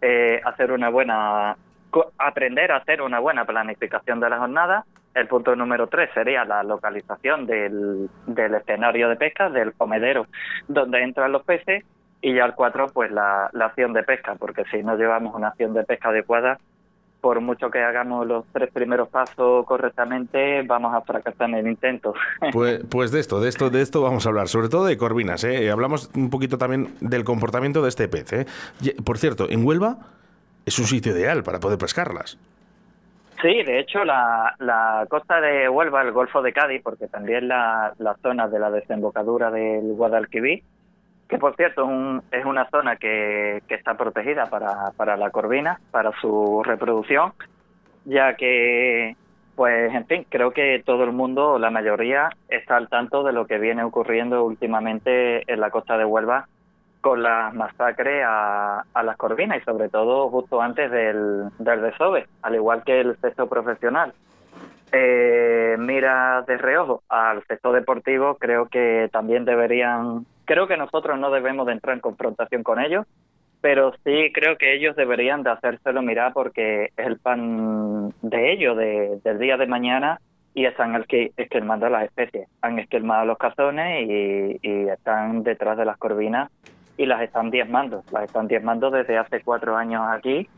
[0.00, 1.56] eh, hacer una buena,
[2.18, 4.84] aprender a hacer una buena planificación de la jornada.
[5.14, 10.26] El punto número tres sería la localización del, del escenario de pesca, del comedero
[10.66, 11.84] donde entran los peces.
[12.20, 15.48] Y ya el cuatro, pues la, la acción de pesca, porque si no llevamos una
[15.48, 16.58] acción de pesca adecuada,
[17.20, 22.14] por mucho que hagamos los tres primeros pasos correctamente, vamos a fracasar en el intento.
[22.52, 25.44] Pues, pues de esto, de esto, de esto vamos a hablar, sobre todo de corvinas.
[25.44, 25.70] ¿eh?
[25.70, 28.32] Hablamos un poquito también del comportamiento de este pez.
[28.32, 28.46] ¿eh?
[29.04, 29.98] Por cierto, en Huelva
[30.64, 32.38] es un sitio ideal para poder pescarlas.
[33.42, 37.94] Sí, de hecho la, la costa de Huelva, el Golfo de Cádiz, porque también la,
[37.98, 40.64] la zona de la desembocadura del Guadalquivir,
[41.28, 41.86] que por cierto
[42.30, 47.32] es, una zona que, está protegida para, para, la corvina, para su reproducción,
[48.04, 49.14] ya que,
[49.54, 53.46] pues en fin, creo que todo el mundo, la mayoría, está al tanto de lo
[53.46, 56.48] que viene ocurriendo últimamente en la costa de Huelva
[57.00, 62.54] con las masacres a, las corvinas y sobre todo justo antes del, del desove, al
[62.54, 64.12] igual que el sexto profesional.
[64.90, 71.30] Eh, mira de reojo al sector deportivo, creo que también deberían Creo que nosotros no
[71.30, 73.04] debemos de entrar en confrontación con ellos,
[73.60, 78.74] pero sí creo que ellos deberían de hacérselo mirar porque es el pan de ellos,
[78.78, 80.22] del día de mañana,
[80.54, 82.48] y están el que esquilmando las especies.
[82.62, 86.50] Han esquilmado los cazones y están detrás de las corvinas
[86.96, 88.02] y las están diezmando.
[88.10, 90.48] Las están diezmando desde hace cuatro años aquí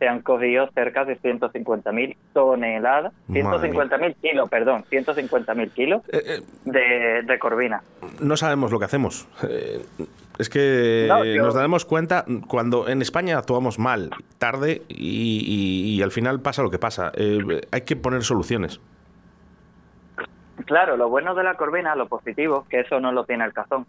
[0.00, 6.42] se han cogido cerca de 150.000 toneladas, 150.000 kilos, perdón, 150.000 kilos eh, eh.
[6.64, 7.82] de, de, corvina.
[8.18, 9.28] No sabemos lo que hacemos.
[9.46, 9.84] Eh,
[10.38, 16.40] es que nos daremos cuenta cuando en España actuamos mal, tarde y, y, al final
[16.40, 17.12] pasa lo que pasa.
[17.70, 18.80] hay que poner soluciones.
[20.64, 23.84] Claro, lo bueno de la corvina, lo positivo, que eso no lo tiene el cazón.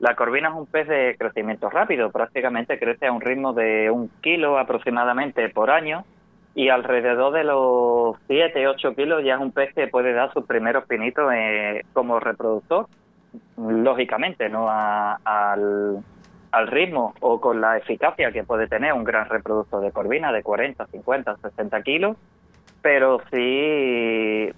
[0.00, 4.08] La corvina es un pez de crecimiento rápido, prácticamente crece a un ritmo de un
[4.22, 6.06] kilo aproximadamente por año
[6.54, 10.46] y alrededor de los 7, 8 kilos ya es un pez que puede dar sus
[10.46, 12.86] primeros pinitos eh, como reproductor,
[13.58, 15.98] lógicamente, no al,
[16.50, 20.42] al ritmo o con la eficacia que puede tener un gran reproductor de corvina de
[20.42, 22.16] 40, 50, 60 kilos,
[22.80, 24.50] pero sí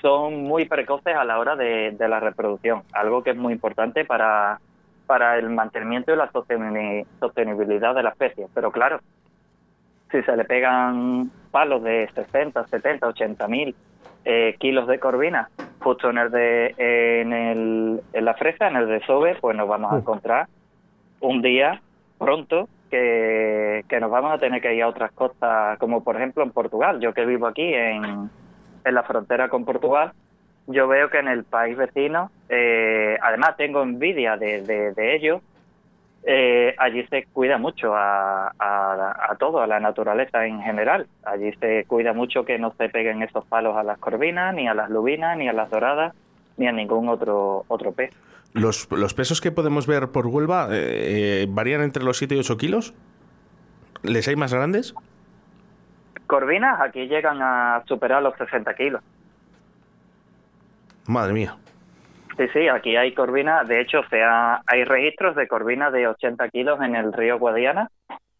[0.00, 4.60] son muy precoces a la hora de, la reproducción, algo que es muy importante para,
[5.06, 8.46] para el mantenimiento y la sostenibilidad de la especie.
[8.54, 9.00] Pero claro,
[10.10, 13.74] si se le pegan palos de 60, 70, 80 mil
[14.24, 15.48] eh, kilos de corvina
[15.78, 19.92] justo en el de en, el, en la fresa, en el desove, pues nos vamos
[19.92, 20.46] a encontrar
[21.20, 21.80] un día
[22.18, 26.42] pronto que, que nos vamos a tener que ir a otras costas, como por ejemplo
[26.42, 27.00] en Portugal.
[27.00, 28.28] Yo que vivo aquí en,
[28.84, 30.12] en la frontera con Portugal,
[30.66, 35.42] yo veo que en el país vecino, eh, además tengo envidia de, de, ellos,
[36.22, 38.52] eh, allí se cuida mucho a,
[39.38, 41.06] todo, a la naturaleza en general.
[41.24, 44.74] Allí se cuida mucho que no se peguen esos palos a las corvinas, ni a
[44.74, 46.14] las lubinas, ni a las doradas,
[46.56, 48.12] ni a ningún otro, otro pez.
[48.52, 52.94] ¿Los, pesos que podemos ver por Huelva eh, varían entre los 7 y 8 kilos?
[54.02, 54.94] ¿Les hay más grandes?
[56.30, 59.02] Corvinas aquí llegan a superar los 60 kilos.
[61.08, 61.56] Madre mía.
[62.36, 63.66] Sí, sí, aquí hay corvinas.
[63.66, 67.90] De hecho, sea, hay registros de corvinas de 80 kilos en el río Guadiana,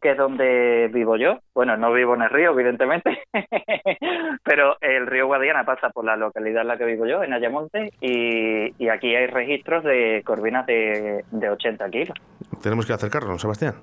[0.00, 1.40] que es donde vivo yo.
[1.52, 3.24] Bueno, no vivo en el río, evidentemente,
[4.44, 7.92] pero el río Guadiana pasa por la localidad en la que vivo yo, en Ayamonte,
[8.00, 12.16] y, aquí hay registros de corvinas de, de 80 kilos.
[12.62, 13.74] Tenemos que acercarnos, Sebastián.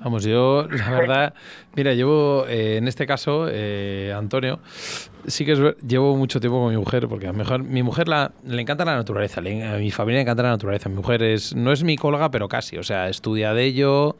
[0.00, 1.34] Vamos, yo, la verdad,
[1.76, 4.58] mira, llevo, eh, en este caso, eh, Antonio,
[5.26, 8.32] sí que llevo mucho tiempo con mi mujer, porque a lo mejor mi mujer la,
[8.44, 10.88] le encanta la naturaleza, a mi familia le encanta la naturaleza.
[10.88, 14.16] Mi mujer es, no es mi colega, pero casi, o sea, estudia de ello,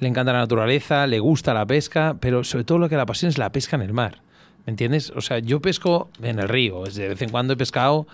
[0.00, 3.30] le encanta la naturaleza, le gusta la pesca, pero sobre todo lo que la apasiona
[3.30, 4.22] es la pesca en el mar.
[4.66, 5.10] ¿Me entiendes?
[5.16, 8.06] O sea, yo pesco en el río, de vez en cuando he pescado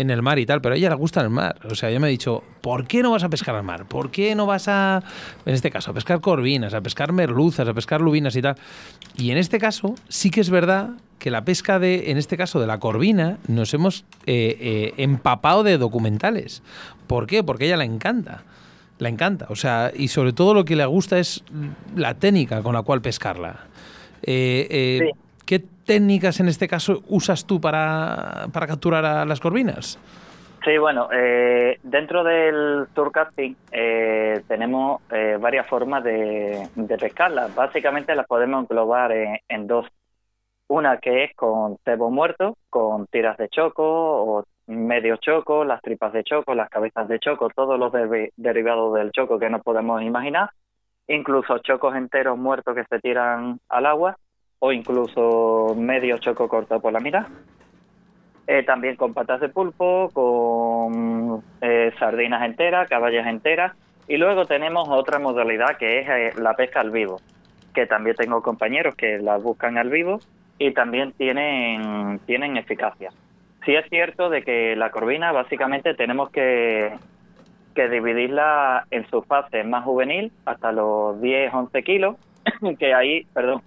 [0.00, 1.56] en el mar y tal, pero a ella le gusta el mar.
[1.70, 3.86] O sea, ella me ha dicho, ¿por qué no vas a pescar al mar?
[3.86, 5.02] ¿Por qué no vas a,
[5.44, 8.56] en este caso, a pescar corvinas, a pescar merluzas, a pescar lubinas y tal?
[9.16, 12.60] Y en este caso, sí que es verdad que la pesca de, en este caso,
[12.60, 16.62] de la corvina, nos hemos eh, eh, empapado de documentales.
[17.06, 17.44] ¿Por qué?
[17.44, 18.44] Porque a ella le encanta.
[18.98, 19.46] Le encanta.
[19.50, 21.44] O sea, y sobre todo lo que le gusta es
[21.94, 23.66] la técnica con la cual pescarla.
[24.22, 25.12] Eh,
[25.50, 29.98] ¿Qué técnicas en este caso usas tú para, capturar a las corvinas?
[30.64, 36.68] Sí, bueno, eh, dentro del tourcasting eh, tenemos eh, varias formas de,
[37.00, 37.52] pescarlas.
[37.52, 39.88] Básicamente las podemos englobar en, dos.
[40.68, 46.12] Una que es con cebo muerto, con tiras de choco o medio choco, las tripas
[46.12, 47.92] de choco, las cabezas de choco, todos los
[48.36, 50.50] derivados del choco que nos podemos imaginar,
[51.08, 54.16] incluso chocos enteros muertos que se tiran al agua
[54.60, 57.26] o incluso medio choco corto por la mitad.
[58.46, 63.74] Eh, también con patas de pulpo, con eh, sardinas enteras, caballas enteras.
[64.06, 67.20] Y luego tenemos otra modalidad que es eh, la pesca al vivo,
[67.74, 70.20] que también tengo compañeros que la buscan al vivo
[70.58, 73.10] y también tienen, tienen eficacia.
[73.64, 76.92] Sí es cierto de que la corvina básicamente tenemos que,
[77.74, 82.16] que dividirla en su fase más juvenil, hasta los 10, 11 kilos,
[82.78, 83.62] que ahí, perdón,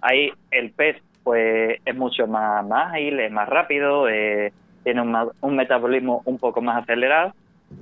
[0.00, 5.56] Ahí el pez pues es mucho más, más ágil, es más rápido, eh, tiene un,
[5.56, 7.34] metabolismo un poco más acelerado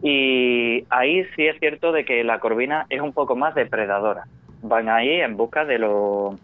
[0.02, 4.24] y ahí sí es cierto de que la corvina es un poco más depredadora.
[4.62, 6.34] Van ahí en busca de los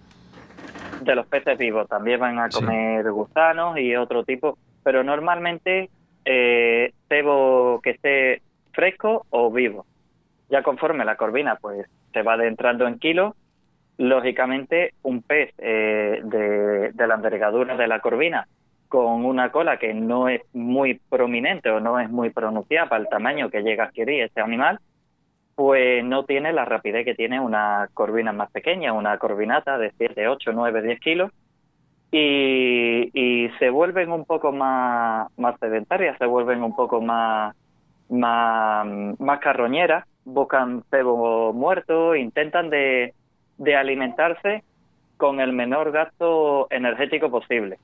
[1.03, 5.91] de los peces vivos, también van a comer gusanos y otro tipo, pero normalmente
[6.25, 9.85] eh, cebo que esté fresco o vivo.
[10.49, 13.35] Ya conforme la corvina pues se va adentrando en kilos,
[13.99, 18.47] lógicamente un pez eh, de, la envergadura de la corvina
[18.89, 23.09] con una cola que no es muy prominente o no es muy pronunciada para el
[23.09, 24.79] tamaño que llega a adquirir este animal,
[25.57, 30.29] pues no tiene la rapidez que tiene una corvina más pequeña, una corvinata de 7,
[30.29, 31.33] 8, 9, 10 kilos,
[32.17, 37.57] y, se vuelven un poco más, más sedentarias, se vuelven un poco más,
[38.09, 38.87] más,
[39.19, 43.15] más carroñeras, buscan cebo muerto, intentan de,
[43.59, 44.65] de alimentarse
[45.17, 47.79] con el menor gasto energético posible.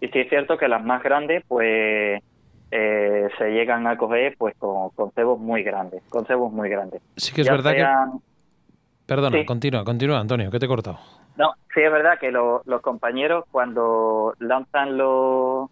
[0.00, 2.22] Y sí es cierto que las más grandes, pues
[2.70, 7.02] eh, se llegan a coger pues con, cebos muy grandes, con cebos muy grandes.
[7.16, 7.86] Sí que es verdad que...
[9.06, 10.98] Perdona, continúa, continúa, Antonio, que te he cortado.
[11.36, 15.70] No, sí es verdad que los compañeros cuando lanzan los,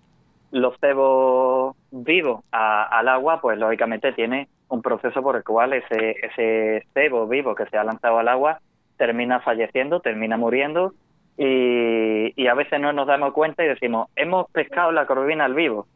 [0.50, 6.86] los cebos vivos al agua, pues lógicamente tiene un proceso por el cual ese, ese
[6.94, 8.60] cebo vivo que se ha lanzado al agua
[9.00, 10.92] termina falleciendo, termina muriendo
[11.38, 15.86] y, a veces no nos damos cuenta y decimos, hemos pescado la corvina al vivo.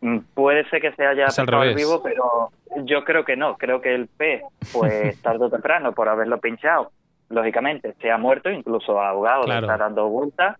[0.00, 2.50] Mm, puede ser que se haya pescado al, vivo, pero
[2.84, 3.58] yo creo que no.
[3.58, 6.92] Creo que el pez, pues tarde o temprano, por haberlo pinchado,
[7.28, 10.56] lógicamente, se ha muerto, incluso ahogado, está dando vueltas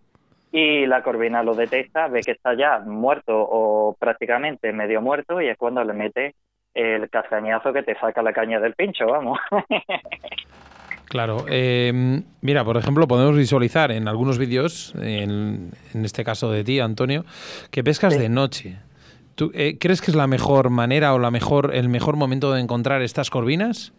[0.51, 5.47] y la corvina lo detecta, ve que está ya muerto o prácticamente medio muerto y
[5.47, 6.35] es cuando le mete
[6.75, 9.39] el castañazo que te saca la caña del pincho, vamos.
[11.05, 11.45] Claro.
[11.47, 17.25] Em, mira, por ejemplo, podemos visualizar en algunos vídeos, en, este caso de ti, Antonio,
[17.71, 18.77] que pescas de noche.
[19.35, 22.61] ¿Tú eh, crees que es la mejor manera o la mejor, el mejor momento de
[22.61, 23.91] encontrar estas corvinas?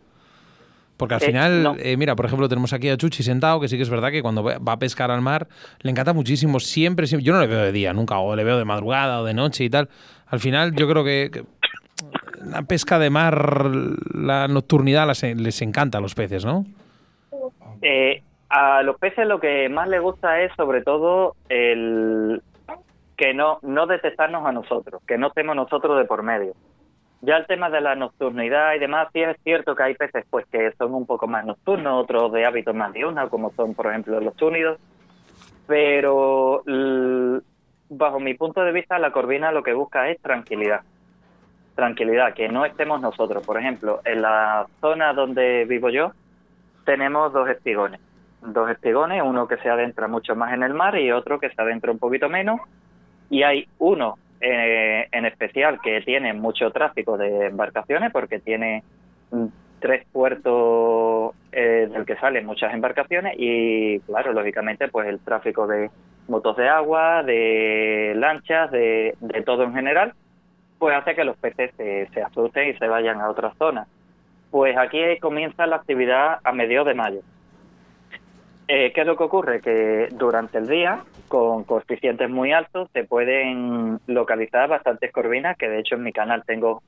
[0.97, 3.77] Porque al eh, final, eh, mira, por ejemplo, tenemos aquí a Chuchi sentado, que sí
[3.77, 5.47] que es verdad que cuando va a pescar al mar
[5.81, 7.25] le encanta muchísimo, siempre, siempre.
[7.25, 9.65] Yo no le veo de día, nunca, o le veo de madrugada o de noche
[9.65, 9.91] y tal.
[10.27, 11.45] Al final, yo creo que,
[12.45, 13.61] la pesca de mar,
[14.15, 16.67] la nocturnidad les encanta a los peces, ¿no?
[17.83, 22.43] Eh, a los peces lo que más les gusta es sobre todo el
[23.17, 26.53] que no, no detectarnos a nosotros, que no estemos nosotros de por medio.
[27.23, 30.47] Ya el tema de la nocturnidad y demás, sí es cierto que hay peces pues
[30.47, 34.21] que son un poco más nocturnos, otros de hábitos más diurnos, como son por ejemplo
[34.21, 34.79] los túnidos,
[35.67, 36.63] pero
[37.89, 40.83] bajo mi punto de vista la corvina lo que busca es tranquilidad.
[41.75, 43.45] Tranquilidad, que no estemos nosotros.
[43.45, 46.13] Por ejemplo, en la zona donde vivo yo
[46.87, 48.01] tenemos dos espigones.
[48.41, 51.61] Dos espigones, uno que se adentra mucho más en el mar y otro que se
[51.61, 52.61] adentra un poquito menos.
[53.29, 58.85] Y hay uno eh, en especial que tiene mucho tráfico de embarcaciones porque tiene
[59.81, 65.91] tres puertos eh, del que salen muchas embarcaciones y claro, lógicamente pues el tráfico de
[66.29, 70.15] motos de agua, de lanchas, de, todo en general,
[70.79, 73.89] pues hace que los peces se, se asusten y se vayan a otras zonas.
[74.51, 77.21] Pues aquí comienza la actividad a mediados de mayo.
[78.69, 79.61] Eh, ¿Qué es lo que ocurre?
[79.61, 85.81] Que durante el día, con coeficientes muy altos, se pueden localizar bastantes corvinas, que de
[85.81, 86.83] hecho en mi canal tengo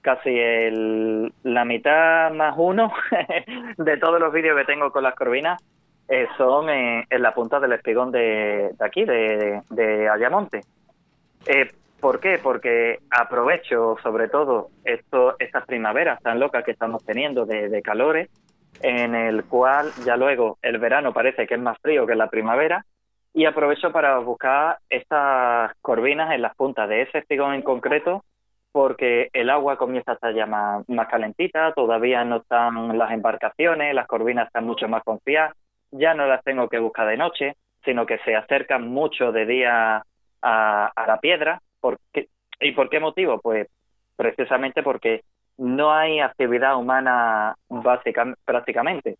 [0.00, 2.92] casi el, la mitad más uno
[3.76, 5.62] de todos los vídeos que tengo con las corvinas
[6.08, 10.62] eh, son en la punta del espigón de, aquí, de, de Ayamonte.
[12.00, 12.38] ¿Por qué?
[12.40, 18.28] Porque aprovecho sobre todo esto, estas primaveras tan locas que estamos teniendo de, calores
[18.82, 22.84] en el cual ya luego el verano parece que es más frío que la primavera
[23.34, 28.24] y aprovecho para buscar estas corvinas en las puntas de ese espigón en concreto
[28.70, 34.06] porque el agua comienza a estar ya más, calentita, todavía no están las embarcaciones, las
[34.06, 35.54] corvinas están mucho más confiadas,
[35.90, 40.04] ya no las tengo que buscar de noche, sino que se acercan mucho de día
[40.42, 41.60] a, a la piedra.
[41.80, 41.98] ¿Por
[42.60, 43.40] ¿Y por qué motivo?
[43.40, 43.68] Pues
[44.16, 45.22] precisamente porque
[45.58, 49.16] no hay actividad humana básica, prácticamente.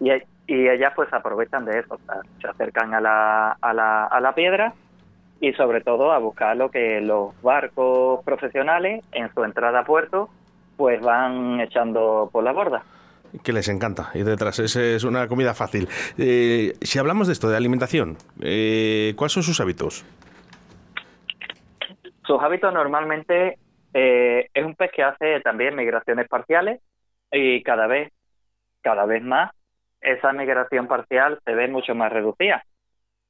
[0.00, 0.10] Y,
[0.46, 1.98] y ellas pues aprovechan de eso,
[2.40, 4.72] se acercan a la, a, la, a la piedra
[5.40, 10.28] y sobre todo a buscar lo que los barcos profesionales en su entrada a puerto
[10.76, 12.82] pues van echando por la borda.
[13.42, 15.86] Que les encanta y detrás es, es una comida fácil.
[16.16, 20.04] Eh, si hablamos de esto, de alimentación, eh, ¿cuáles son sus hábitos?
[22.28, 23.58] Sus hábitos normalmente
[23.94, 26.82] eh, es un pez que hace también migraciones parciales
[27.32, 28.12] y cada vez,
[28.82, 29.50] cada vez más,
[30.02, 32.62] esa migración parcial se ve mucho más reducida.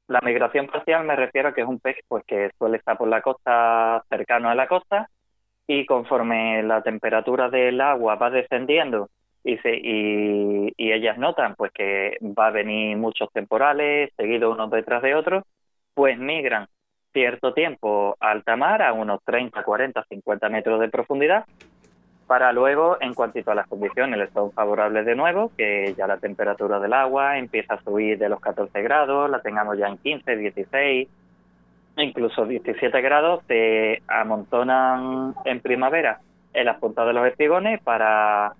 [0.08, 3.06] La migración parcial me refiero a que es un pez pues que suele estar por
[3.06, 5.08] la costa, cercano a la costa,
[5.68, 9.10] y conforme la temperatura del agua va descendiendo
[9.44, 15.02] y, se, y, ellas notan pues que va a venir muchos temporales seguidos unos detrás
[15.02, 15.44] de otros,
[15.94, 16.66] pues migran
[17.18, 21.44] cierto tiempo alta mar, a unos 30, 40, 50 metros de profundidad,
[22.28, 26.78] para luego, en cuanto a las condiciones, son favorables de nuevo, que ya la temperatura
[26.78, 31.08] del agua empieza a subir de los 14 grados, la tengamos ya en 15, 16,
[31.96, 36.20] incluso 17 grados, se amontonan en primavera
[36.54, 38.52] en las puntas de los espigones para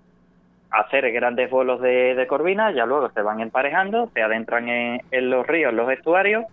[0.69, 5.29] hacer grandes bolos de, de corvina, ya luego se van emparejando, se adentran en, en
[5.29, 6.43] los ríos, los estuarios,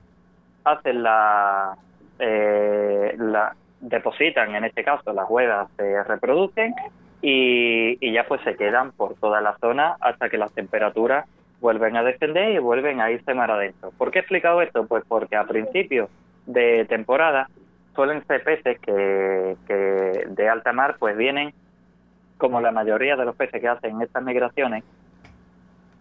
[0.65, 1.77] hacen la,
[2.19, 6.75] eh, la depositan, en este caso las huevas se reproducen
[7.23, 11.27] y, ya pues se quedan por toda la zona hasta que las temperaturas
[11.61, 13.91] vuelven a descender y vuelven a irse mar adentro.
[13.97, 14.87] ¿Por qué he explicado esto?
[14.87, 16.09] Pues porque a principios
[16.47, 17.49] de temporada
[17.95, 21.53] suelen ser peces que, que de alta mar pues vienen,
[22.39, 24.85] como la mayoría de los peces que hacen estas migraciones,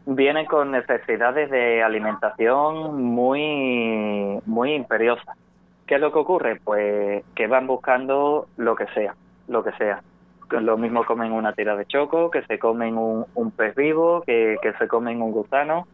[0.05, 5.37] vienen con necesidades de alimentación muy, muy imperiosas.
[5.85, 6.59] ¿Qué es lo que ocurre?
[6.63, 9.15] Pues que van buscando lo que sea,
[9.47, 10.01] lo que sea.
[10.49, 14.57] Lo mismo comen una tira de choco, que se comen un, un pez vivo, que,
[14.61, 15.87] que se comen un gusano,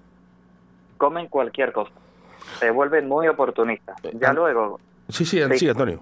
[0.98, 1.94] comen cualquier cosa.
[2.60, 4.02] Se vuelven muy oportunistas.
[4.14, 4.80] Ya ah, luego...
[5.10, 6.00] Sí, sí, sí, Antonio.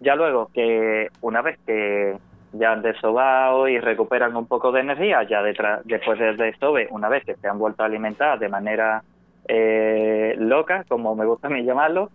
[0.00, 2.18] Ya luego que una vez que
[2.52, 7.08] ya han desobado y recuperan un poco de energía, ya detrás, después del desove, una
[7.08, 9.02] vez que se han vuelto a alimentar de manera
[9.48, 12.10] eh, loca, como me gusta a mí llamarlo,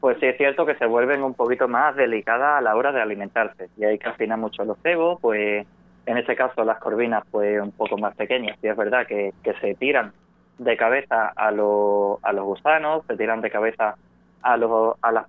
[0.00, 3.02] pues sí es cierto que se vuelven un poquito más delicadas a la hora de
[3.02, 5.66] alimentarse y hay que afinar mucho los cebos, pues
[6.06, 9.52] en este caso las corvinas pues un poco más pequeñas, y es verdad que, que
[9.54, 10.12] se tiran
[10.58, 13.96] de cabeza a, los a los gusanos, se tiran de cabeza
[14.42, 15.26] a los, a, las,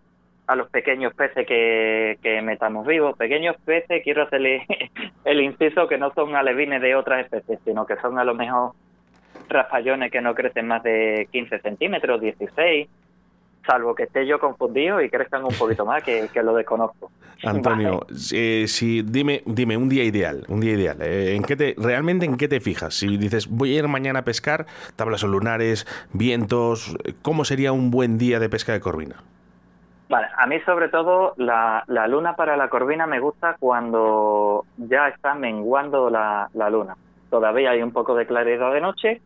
[0.47, 3.17] a los pequeños peces que, que metamos vivos.
[3.17, 4.65] Pequeños peces, quiero hacerle
[5.25, 8.71] el inciso que no son alevines de otras especies, sino que son a lo mejor
[9.47, 12.89] raspallones que no crecen más de 15 centímetros, 16,
[13.65, 17.11] salvo que esté yo confundido y crezcan un poquito más, que, lo desconozco.
[17.43, 20.97] Antonio, eh, si, dime, dime un día ideal, un día ideal.
[21.01, 22.93] Eh, ¿en qué te, ¿Realmente en qué te fijas?
[22.93, 27.91] Si dices, voy a ir mañana a pescar, tablas o lunares, vientos, ¿cómo sería un
[27.91, 29.15] buen día de pesca de corvina?
[30.11, 35.07] Vale, a mí sobre todo la, la luna para la corvina me gusta cuando ya
[35.07, 36.97] está menguando la, la luna.
[37.29, 39.21] Todavía hay un poco de claridad de noche,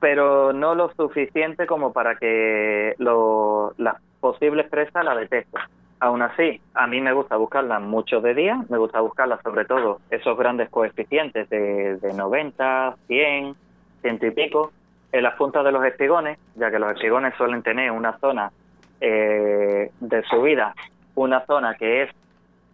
[0.00, 5.62] pero no lo suficiente como para que lo, las posibles presas la detesten.
[6.00, 10.00] Aún así, a mí me gusta buscarlas mucho de día, me gusta buscarlas sobre todo
[10.10, 13.56] esos grandes coeficientes de, de 90, 100,
[14.00, 14.72] ciento y pico,
[15.10, 18.52] en las puntas de los espigones, ya que los espigones suelen tener una zona
[19.00, 20.74] eh, de subida,
[21.14, 22.10] una zona que es,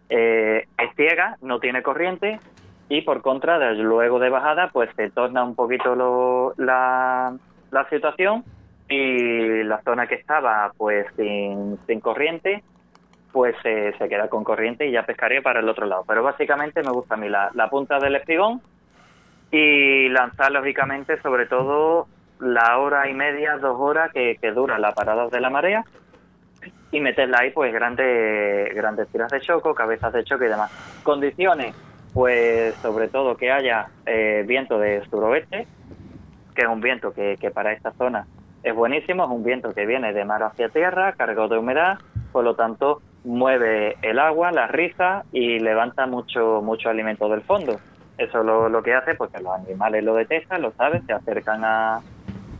[0.09, 2.39] eh, es ciega, no tiene corriente,
[2.89, 7.35] y por contra, de, luego de bajada, pues se torna un poquito lo, la,
[7.71, 8.43] la situación
[8.87, 12.63] y la zona que estaba pues sin, sin corriente
[13.31, 16.05] pues eh, se queda con corriente y ya pescaría para el otro lado.
[16.07, 18.61] Pero básicamente me gusta a mí la, la punta del espigón
[19.51, 22.07] y lanzar lógicamente sobre todo
[22.39, 25.83] la hora y media, dos horas que, que dura la parada de la marea
[26.91, 30.71] y meterla ahí pues grandes grandes tiras de choco, cabezas de choque y demás.
[31.03, 31.75] Condiciones,
[32.15, 35.67] pues sobre todo que haya eh, viento de suroeste,
[36.55, 38.25] que es un viento que, que para esta zona
[38.63, 41.99] es buenísimo, es un viento que viene de mar hacia tierra, cargado de humedad,
[42.31, 47.81] por lo tanto mueve el agua, la risa y levanta mucho mucho alimento del fondo.
[48.17, 51.65] Eso lo, lo que hace pues que los animales lo detestan, lo saben, se acercan
[51.65, 51.99] a,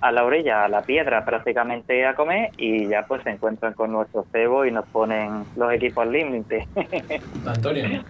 [0.01, 3.93] a la orilla, a la piedra prácticamente a comer y ya pues se encuentran con
[3.93, 6.67] nuestro cebo y nos ponen los equipos al límite.
[7.47, 8.03] Antonio.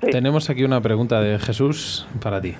[0.00, 2.54] Tenemos aquí una pregunta de Jesús para ti.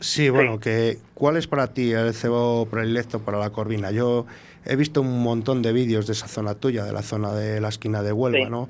[0.00, 3.92] Sí, bueno, que ¿cuál es para ti el cebo predilecto para la corvina?
[3.92, 4.26] Yo
[4.64, 7.68] he visto un montón de vídeos de esa zona tuya, de la zona de la
[7.68, 8.50] esquina de Huelva, Sí.
[8.50, 8.68] ¿no?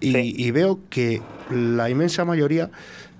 [0.00, 2.70] Y, y veo que la inmensa mayoría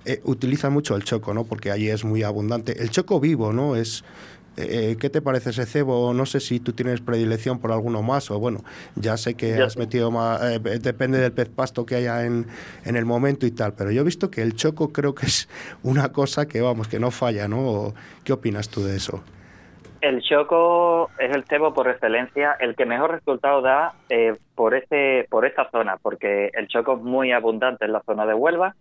[0.04, 1.44] eh, utiliza mucho el choco, ¿no?
[1.44, 2.80] Porque allí es muy abundante.
[2.80, 3.74] El choco vivo, ¿no?
[3.74, 4.04] Es
[4.60, 6.12] eh, ¿Qué te parece ese cebo?
[6.12, 8.60] No sé si tú tienes predilección por alguno más o bueno,
[8.96, 12.46] ya sé que has metido más, eh, depende del pez pasto que haya en,
[12.84, 15.48] en el momento y tal, pero yo he visto que el choco creo que es
[15.82, 17.94] una cosa que vamos, que no falla, ¿no?
[18.24, 19.22] ¿Qué opinas tú de eso?
[20.00, 25.26] El choco es el cebo por excelencia, el que mejor resultado da eh, por este
[25.28, 28.76] por esta zona, porque el choco es muy abundante en la zona de Huelva.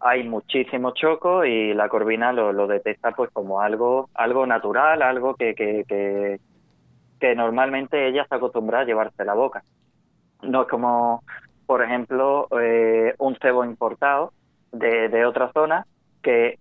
[0.00, 5.54] Hay muchísimo choco y la corvina lo, detecta pues como algo algo natural, algo que,
[5.54, 6.40] que, que,
[7.20, 9.62] que normalmente ella está acostumbrada a llevarse la boca.
[10.42, 11.22] No es como,
[11.66, 14.32] por ejemplo, eh, un cebo importado
[14.72, 15.86] de, de otra zona
[16.22, 16.58] que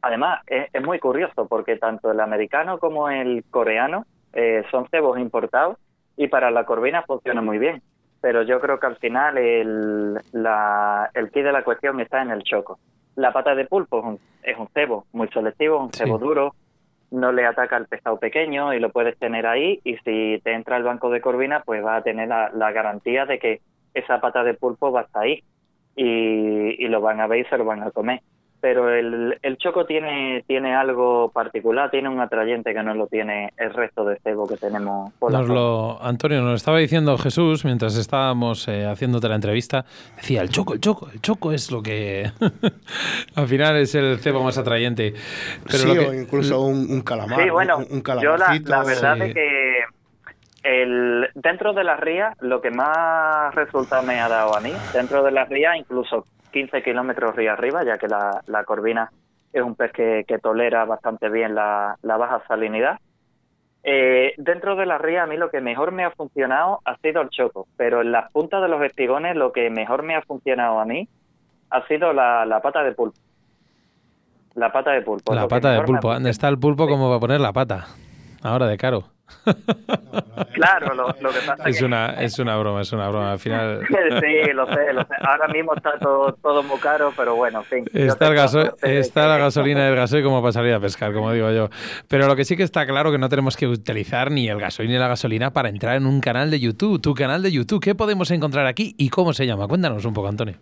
[0.00, 5.18] Además, es, es muy curioso porque tanto el americano como el coreano eh, son cebos
[5.18, 5.76] importados
[6.16, 7.82] y para la corvina funciona muy bien.
[8.20, 12.30] Pero yo creo que al final el, la, el key de la cuestión está en
[12.30, 12.78] el choco.
[13.16, 16.04] La pata de pulpo es un, es un cebo muy selectivo, un Sí.
[16.04, 16.54] cebo duro,
[17.10, 20.76] no le ataca al pescado pequeño y lo puedes tener ahí y si te entra
[20.76, 23.60] el banco de corvina pues vas a tener la, la garantía de que
[23.94, 25.42] esa pata de pulpo va a estar ahí
[25.96, 28.20] y, y lo van a ver y se lo van a comer.
[28.60, 33.52] Pero el, el choco tiene, tiene algo particular, tiene un atrayente que no lo tiene
[33.56, 37.16] el resto de cebo que tenemos por la Nos lo, Antonio, nos lo estaba diciendo
[37.18, 39.84] Jesús mientras estábamos eh, haciéndote la entrevista.
[40.16, 42.32] Decía, el choco, el choco, el choco es lo que
[43.36, 45.14] al final es el cebo más atrayente.
[45.64, 48.58] Pero sí, lo que- o incluso un, un calamar, Sí, bueno, un, un yo la,
[48.64, 49.22] la verdad sí.
[49.22, 49.80] es que
[50.64, 55.22] el, dentro de la ría, lo que más resultado me ha dado a mí, dentro
[55.22, 56.26] de la ría, incluso
[56.58, 59.12] 15 kilómetros río arriba, ya que la, la corvina
[59.52, 62.98] es un pez que, que tolera bastante bien la, la baja salinidad.
[63.84, 67.22] Eh, dentro de la ría, a mí lo que mejor me ha funcionado ha sido
[67.22, 70.80] el choco, pero en las puntas de los espigones, lo que mejor me ha funcionado
[70.80, 71.08] a mí
[71.70, 73.18] ha sido la, la pata de pulpo.
[74.54, 75.32] La pata de pulpo.
[75.32, 76.12] la pata de pulpo.
[76.12, 76.88] ¿Dónde está el pulpo?
[76.88, 77.86] ¿Cómo va a poner la pata?
[78.42, 79.04] Ahora de caro.
[80.52, 81.84] Claro, lo, lo que pasa Es que...
[81.84, 83.32] una, es una broma, es una broma.
[83.32, 85.14] Al final Sí, lo sé, lo sé.
[85.20, 87.84] Ahora mismo está todo, todo muy caro, pero bueno, en fin.
[87.92, 91.32] Está, el gaso- está la gasolina y el gasoil como para salir a pescar, como
[91.32, 91.68] digo yo.
[92.08, 94.88] Pero lo que sí que está claro que no tenemos que utilizar ni el gasoil
[94.88, 97.00] ni la gasolina para entrar en un canal de YouTube.
[97.00, 99.66] Tu canal de YouTube, ¿qué podemos encontrar aquí y cómo se llama?
[99.68, 100.56] Cuéntanos un poco, Antonio.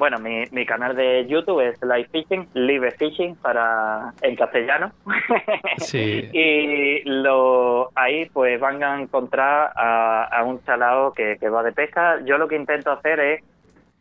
[0.00, 4.92] Bueno, mi, mi canal de YouTube es Live Fishing, Live Fishing para en castellano.
[5.76, 6.26] Sí.
[6.32, 11.72] y lo ahí pues van a encontrar a, a un chalao que, que va de
[11.72, 12.18] pesca.
[12.24, 13.44] Yo lo que intento hacer es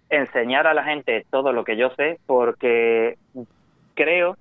[0.09, 3.17] enseñar a la gente todo lo que yo sé porque
[3.93, 4.37] creo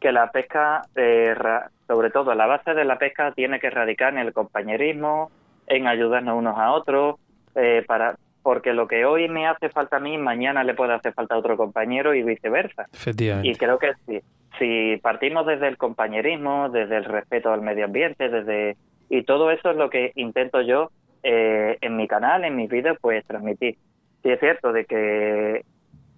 [0.00, 4.12] que la pesca, eh, ra- sobre todo la base de la pesca, tiene que radicar
[4.14, 5.30] en el compañerismo,
[5.68, 7.20] en ayudarnos unos a otros,
[7.54, 11.12] eh, para porque lo que hoy me hace falta a mí, mañana le puede hacer
[11.14, 12.86] falta a otro compañero y viceversa.
[12.92, 13.58] Y Efectivamente.
[13.58, 14.20] creo que si,
[14.58, 18.76] si partimos desde el compañerismo, desde el respeto al medio ambiente, desde
[19.08, 20.90] y todo eso es lo que intento yo
[21.22, 23.76] eh, en mi canal, en mis vídeos, pues transmitir.
[24.22, 25.64] Sí es cierto de que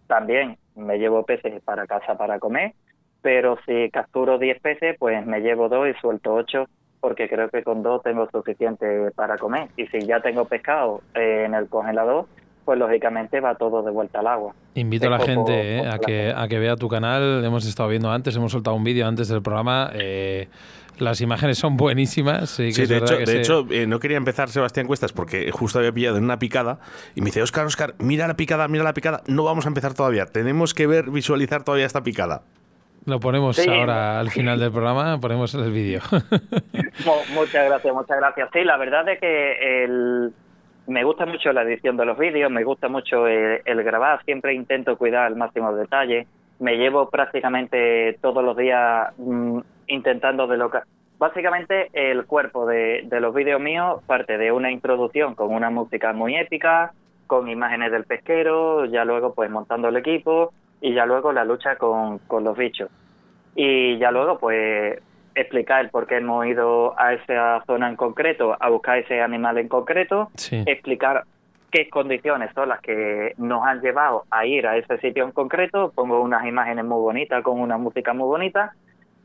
[0.07, 2.73] también me llevo peces para casa para comer,
[3.21, 6.69] pero si capturo 10 peces, pues me llevo dos y suelto 8
[7.05, 9.69] porque creo que con dos tengo suficiente para comer.
[9.77, 12.25] Y si ya tengo pescado eh, en el congelador,
[12.65, 14.55] pues lógicamente va todo de vuelta al agua.
[14.73, 17.45] Invito a la gente eh, a, que, a que vea tu canal.
[17.45, 19.91] Hemos estado viendo antes, hemos soltado un vídeo antes del programa.
[19.93, 20.49] Eh,
[20.97, 22.49] las imágenes son buenísimas.
[22.49, 26.39] Sí, de, hecho, eh, no quería empezar Sebastián Cuestas porque justo había pillado en una
[26.39, 26.79] picada
[27.15, 29.23] y me dice, Oscar, Oscar, mira la picada, mira la picada.
[29.27, 30.25] No vamos a empezar todavía.
[30.25, 32.45] Tenemos que ver, visualizar todavía esta picada.
[33.07, 36.01] Lo ponemos ahora al final del programa, ponemos el vídeo.
[37.35, 38.49] muchas gracias, muchas gracias.
[38.53, 40.33] Sí, la verdad es que el,
[40.87, 44.97] me gusta mucho la edición de los vídeos, me gusta mucho el, grabar, siempre intento
[44.97, 46.27] cuidar al máximo detalle.
[46.61, 50.79] Me llevo prácticamente todos los días mm, intentando de lo que...
[51.19, 56.13] Básicamente el cuerpo de, de los vídeos míos parte de una introducción con una música
[56.13, 56.93] muy épica,
[57.27, 60.53] con imágenes del pesquero, ya luego pues montando el equipo
[60.85, 62.91] y ya luego la lucha con, con los bichos.
[63.57, 65.01] Y ya luego pues
[65.35, 69.69] explicar por qué hemos ido a esa zona en concreto, a buscar ese animal en
[69.69, 70.31] concreto,
[70.67, 71.25] explicar
[71.71, 75.91] qué condiciones son las que nos han llevado a ir a ese sitio en concreto,
[75.95, 78.75] pongo unas imágenes muy bonitas con una música muy bonita.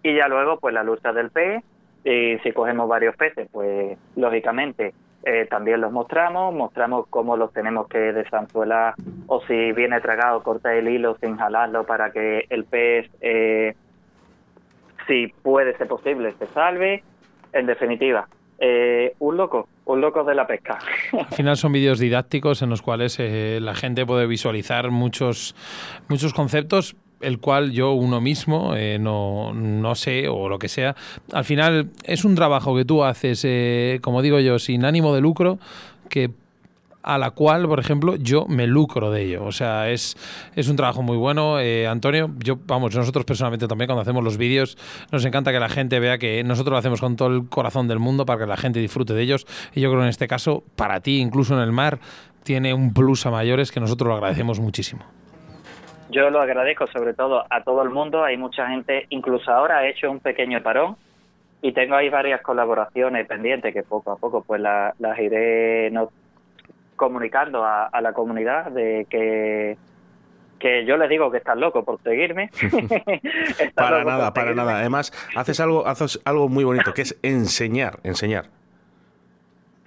[0.02, 1.62] Y ya luego pues la lucha del pez.
[2.06, 4.94] Y si cogemos varios peces pues lógicamente
[5.24, 8.96] eh, también los mostramos, mostramos cómo los tenemos que desanzuelar
[9.28, 13.76] o si viene tragado cortar el hilo sin jalarlo para que el pez eh,
[15.08, 17.04] si puede ser posible se salve
[17.52, 20.80] en definitiva eh, un loco, un loco de la pesca.
[21.12, 25.54] Al final son vídeos didácticos en los cuales la gente puede visualizar muchos,
[26.08, 30.96] muchos conceptos, el cual yo uno mismo eh, no, no, sé o lo que sea.
[31.32, 35.22] Al final es un trabajo que tú haces, eh, como digo yo, sin ánimo de
[35.22, 35.60] lucro,
[36.10, 36.32] que
[37.02, 39.46] a la cual, por ejemplo, yo me lucro de ello.
[39.46, 40.18] O sea, es,
[40.56, 41.60] es un trabajo muy bueno.
[41.60, 44.78] Eh, Antonio, yo, vamos, nosotros personalmente también cuando hacemos los vídeos,
[45.12, 48.00] nos encanta que la gente vea que nosotros lo hacemos con todo el corazón del
[48.00, 49.48] mundo para que la gente disfrute de ellos.
[49.74, 52.00] Y yo creo en este caso, para ti, incluso en el mar,
[52.44, 55.04] tiene un plus a mayores que nosotros lo agradecemos muchísimo.
[56.10, 58.24] Yo lo agradezco sobre todo a todo el mundo.
[58.24, 60.96] Hay mucha gente, incluso ahora he hecho un pequeño parón
[61.62, 66.10] y tengo ahí varias colaboraciones pendientes que poco a poco pues las iré no,
[66.96, 69.78] comunicando a, la comunidad de que
[70.60, 72.50] que yo les digo que estás loco por seguirme.
[73.76, 74.80] para nada, para nada.
[74.80, 78.48] Además, haces algo, haces algo muy bonito, que es enseñar, enseñar.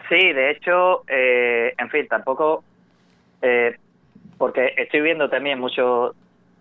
[0.09, 2.65] Sí, de hecho, eh, en fin, tampoco
[3.43, 3.77] eh,
[4.43, 6.17] porque estoy viendo también mucho,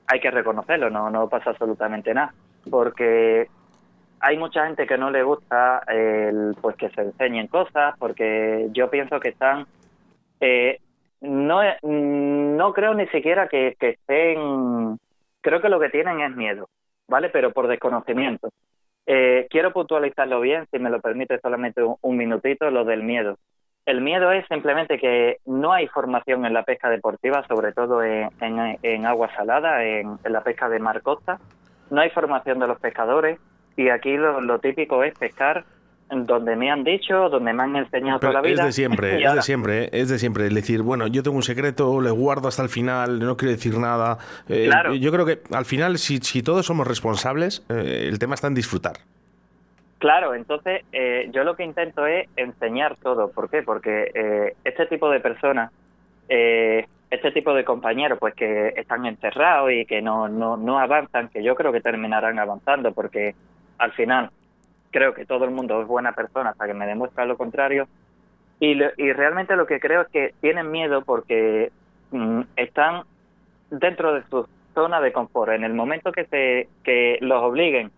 [0.06, 2.32] hay que reconocerlo, no, no pasa absolutamente nada,
[2.70, 3.48] porque
[4.20, 8.92] hay mucha gente que no le gusta el, pues que se enseñen cosas, porque yo
[8.92, 9.66] pienso que están,
[10.42, 10.80] eh,
[11.22, 15.00] no, no creo ni siquiera que, estén,
[15.42, 16.70] creo que lo que tienen es miedo,
[17.08, 17.30] ¿vale?
[17.30, 18.52] Pero por desconocimiento.
[19.08, 23.40] Eh, quiero puntualizarlo bien, si me lo permite solamente un minutito, lo del miedo.
[23.86, 28.30] El miedo es simplemente que no hay formación en la pesca deportiva, sobre todo en,
[28.40, 31.40] en, agua salada, en, la pesca de mar costa.
[31.90, 33.40] No hay formación de los pescadores
[33.76, 35.66] y aquí lo, típico es pescar
[36.10, 38.54] donde me han dicho, donde me han enseñado toda la vida.
[38.62, 40.48] Es de siempre, es de siempre, es de siempre.
[40.48, 43.78] Es decir, bueno, yo tengo un secreto, le guardo hasta el final, no quiero decir
[43.80, 44.20] nada.
[44.48, 44.70] Eh,
[45.00, 48.54] yo creo que al final, si, si todos somos responsables, eh, el tema está en
[48.54, 48.98] disfrutar.
[50.02, 53.30] Claro, entonces eh, yo lo que intento es enseñar todo.
[53.30, 53.62] ¿Por qué?
[53.62, 55.72] Porque eh, este tipo de personas,
[56.28, 61.30] eh, este tipo de compañeros, pues que están encerrados y que no, no, no avanzan,
[61.30, 63.36] que yo creo que terminarán avanzando, porque
[63.78, 64.32] al final
[64.90, 67.88] creo que todo el mundo es buena persona hasta que me demuestra lo contrario.
[68.60, 71.72] Y, y realmente lo que creo es que tienen miedo porque
[72.10, 73.04] mm, están
[73.70, 75.52] dentro de su zona de confort.
[75.52, 77.92] En el momento que, se, que los obliguen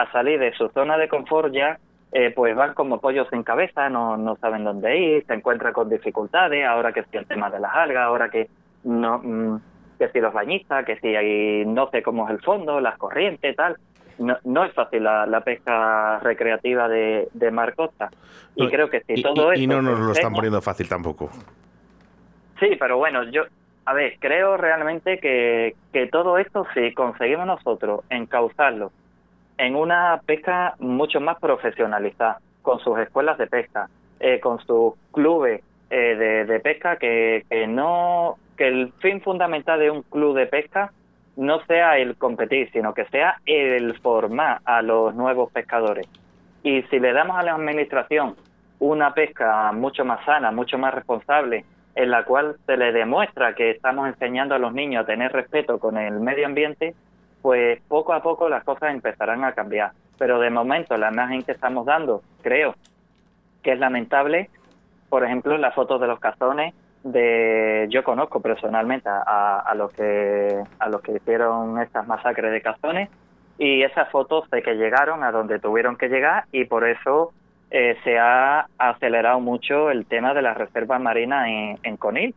[0.00, 1.78] a salir de su zona de confort ya
[2.12, 5.88] eh, pues van como pollos sin cabeza, no, no saben dónde ir, se encuentran con
[5.88, 8.48] dificultades, ahora que si el tema de las algas, ahora que
[8.82, 9.60] no mm,
[9.96, 13.54] que si los bañistas, que si hay, no sé cómo es el fondo, las corrientes,
[13.54, 13.76] tal.
[14.18, 18.10] No, no es fácil la, pesca recreativa de, de mar costa.
[18.54, 21.30] Y creo que si todo y, Y no nos lo están poniendo fácil tampoco.
[22.58, 23.44] Sí, pero bueno, yo,
[23.84, 28.90] a ver, creo realmente que, que todo esto, si conseguimos nosotros encauzarlo
[29.60, 35.62] en una pesca mucho más profesionalizada, con sus escuelas de pesca, eh, con sus clubes
[35.90, 40.92] eh, de, pesca, que, no que el fin fundamental de un club de pesca
[41.36, 46.06] no sea el competir, sino que sea el formar a los nuevos pescadores.
[46.62, 48.36] Y si le damos a la administración
[48.78, 53.70] una pesca mucho más sana, mucho más responsable, en la cual se le demuestra que
[53.70, 56.94] estamos enseñando a los niños a tener respeto con el medio ambiente,
[57.42, 59.92] pues poco a poco las cosas empezarán a cambiar.
[60.18, 62.74] Pero de momento la imagen que estamos dando, creo
[63.62, 64.50] que es lamentable,
[65.08, 70.62] por ejemplo, la foto de los cazones de yo conozco personalmente a, a, los que
[70.78, 73.08] a los que hicieron estas masacres de cazones
[73.58, 77.32] y esas fotos de que llegaron a donde tuvieron que llegar y por eso
[77.70, 82.34] eh, se ha acelerado mucho el tema de la reserva marina en, en Conil,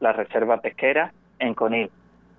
[0.00, 1.90] la reserva pesquera en Conil.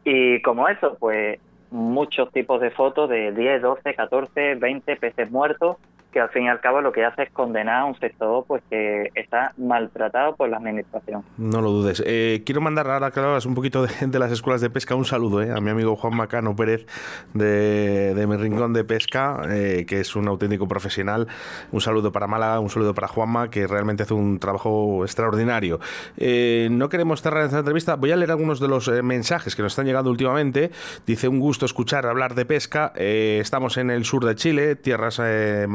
[0.04, 1.40] Y como eso, pues
[1.74, 5.78] muchos tipos de fotos de 10, 12, 14, 20 peces muertos
[6.14, 8.64] que al fin y al cabo lo que hace es condenar a un sector pues
[8.70, 11.24] que está maltratado por la administración.
[11.38, 12.02] No lo dudes.
[12.06, 15.06] Eh, quiero mandar ahora que hablas un poquito de, de, las escuelas de pesca un
[15.06, 16.86] saludo eh, a mi amigo Juan Macano Pérez
[17.34, 21.28] de, de mi rincón de pesca, eh, que es un auténtico profesional.
[21.72, 25.80] Un saludo para Málaga, un saludo para Juanma, que realmente hace un trabajo extraordinario.
[26.18, 27.96] Eh, no queremos cerrar esta entrevista.
[27.96, 30.72] Voy a leer algunos de los eh, mensajes que nos están llegando últimamente.
[31.06, 32.94] Dice un gusto escuchar hablar de pesca.
[32.96, 35.66] Eh, estamos en el sur de Chile, tierras eh,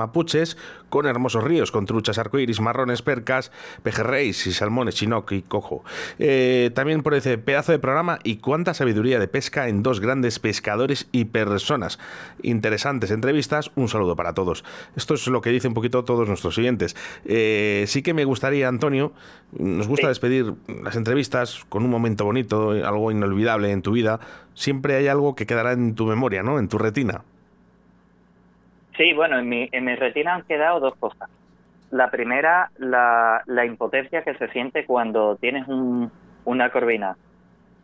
[0.89, 3.51] con hermosos ríos, con truchas arcoíris, marrones, percas,
[3.83, 5.85] pejerreyes y salmones, chinook y cojo.
[6.19, 10.39] Eh, también por ese pedazo de programa y cuánta sabiduría de pesca en dos grandes
[10.39, 11.99] pescadores y personas.
[12.43, 14.65] Interesantes entrevistas, un saludo para todos.
[14.97, 16.97] Esto es lo que dicen un poquito todos nuestros siguientes.
[17.25, 19.13] Eh, sí que me gustaría, Antonio,
[19.53, 20.09] nos gusta sí.
[20.09, 24.21] despedir las entrevistas con un momento bonito, algo inolvidable en tu vida.
[24.55, 26.59] Siempre hay algo que quedará en tu memoria, ¿no?
[26.59, 27.23] En tu retina.
[28.99, 31.31] Sí, bueno, en mi, en mi retina han quedado dos cosas.
[31.91, 36.11] La primera, la, la impotencia que se siente cuando tienes un,
[36.45, 37.17] una corvina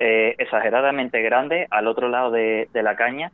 [0.00, 3.30] eh, exageradamente grande al otro lado de, la caña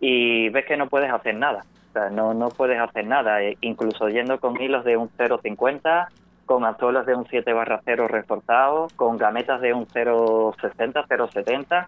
[0.00, 1.64] y ves que no puedes hacer nada.
[1.90, 6.08] O sea, no, no puedes hacer nada, eh, incluso yendo con hilos de un 0,50,
[6.46, 11.86] con anzuelos de un 7 barra 0 reforzado, con gametas de un 0,60, 0,70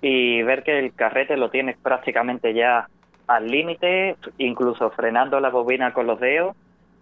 [0.00, 2.88] y ver que el carrete lo tienes prácticamente ya
[3.34, 6.56] al límite, incluso frenando la bobina con los dedos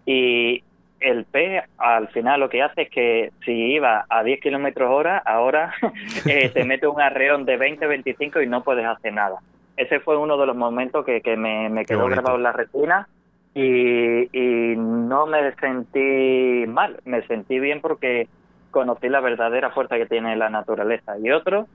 [0.05, 0.63] y
[0.99, 5.17] el pez al final lo que hace es que si iba a 10 kilómetros hora,
[5.17, 5.73] ahora
[6.25, 9.39] eh, te mete un arreón de 20, 25 y no puedes hacer nada.
[9.77, 13.07] Ese fue uno de los momentos que, que me, me quedó grabado en la retina
[13.53, 18.27] y, y no me sentí mal, me sentí bien porque
[18.69, 21.17] conocí la verdadera fuerza que tiene la naturaleza.
[21.17, 21.67] Y otro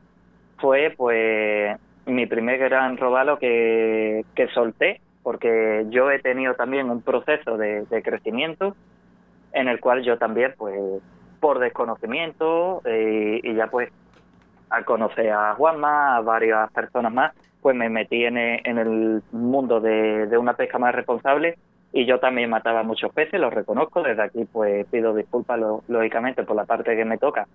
[0.58, 1.76] fue pues
[2.06, 7.84] mi primer gran robalo que, que solté, porque yo he tenido también un proceso de,
[7.86, 8.76] de crecimiento
[9.52, 11.02] en el cual yo también, pues,
[11.40, 13.90] por desconocimiento eh, y ya pues
[14.70, 19.80] al conocer a Juanma, a varias personas más, pues me metí en, en el mundo
[19.80, 21.58] de, de una pesca más responsable
[21.92, 26.42] y yo también mataba muchos peces, los reconozco, desde aquí pues pido disculpas lo, lógicamente
[26.42, 27.46] por la parte que me toca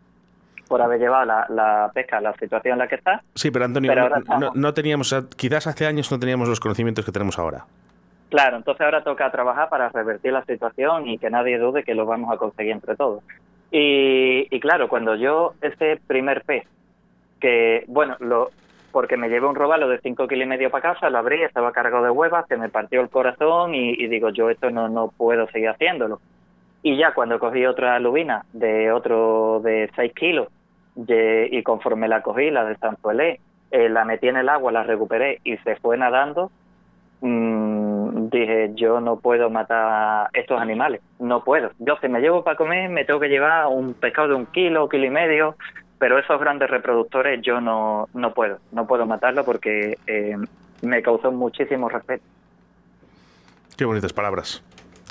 [0.72, 3.22] por haber llevado la, la, pesca a la situación en la que está.
[3.36, 7.04] Sí, pero Antonio, pero no, no, no, teníamos, quizás hace años no teníamos los conocimientos
[7.04, 7.66] que tenemos ahora.
[8.30, 12.06] Claro, entonces ahora toca trabajar para revertir la situación y que nadie dude que lo
[12.06, 13.22] vamos a conseguir entre todos.
[13.70, 16.64] Y, y claro, cuando yo ese primer pez,
[17.42, 18.52] que bueno, lo
[18.94, 21.74] porque me llevé un robalo de 5 kilos y medio para casa, lo abrí, estaba
[21.74, 25.10] cargado de huevas, se me partió el corazón y, y digo, yo esto no, no
[25.18, 26.22] puedo seguir haciéndolo.
[26.84, 30.48] Y ya cuando cogí otra lubina de otro de 6 kilos,
[30.96, 33.40] y conforme la cogí, la desanzuelé,
[33.72, 36.52] eh, la metí en el agua, la recuperé y se fue nadando,
[37.22, 41.72] mmm, dije, yo no puedo matar estos animales, no puedo.
[41.80, 44.90] Yo si me llevo para comer, me tengo que llevar un pescado de un kilo,
[44.90, 45.56] kilo y medio,
[46.00, 50.36] pero esos grandes reproductores yo no, no puedo, no puedo matarlo porque eh,
[50.82, 52.24] me causó muchísimo respeto.
[53.78, 54.64] Qué bonitas palabras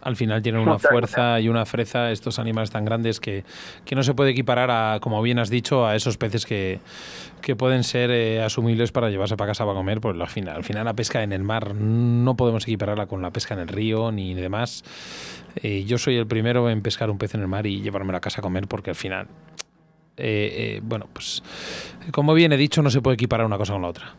[0.03, 3.45] al final tienen una fuerza y una freza estos animales tan grandes que,
[3.85, 6.81] que, no se puede equiparar a, como bien has dicho, a esos peces que,
[7.43, 10.01] que pueden ser eh, asumibles para llevarse para casa para comer.
[10.01, 13.31] Pues al final, al final la pesca en el mar no podemos equipararla con la
[13.31, 14.85] pesca en el río ni demás.
[15.57, 18.21] Eh, yo soy el primero en pescar un pez en el mar y llevármelo a
[18.21, 19.27] casa a comer porque al final,
[20.17, 21.43] eh, eh, bueno, pues
[22.13, 24.15] como bien he dicho, no se puede equiparar una cosa con la otra.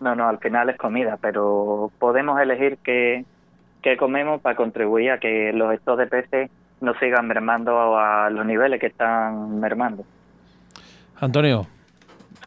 [0.00, 3.24] No, no, al final es comida, pero podemos elegir que
[3.86, 6.50] que comemos para contribuir a que los estos de peces
[6.80, 10.04] no sigan mermando a los niveles que están mermando.
[11.20, 11.68] Antonio,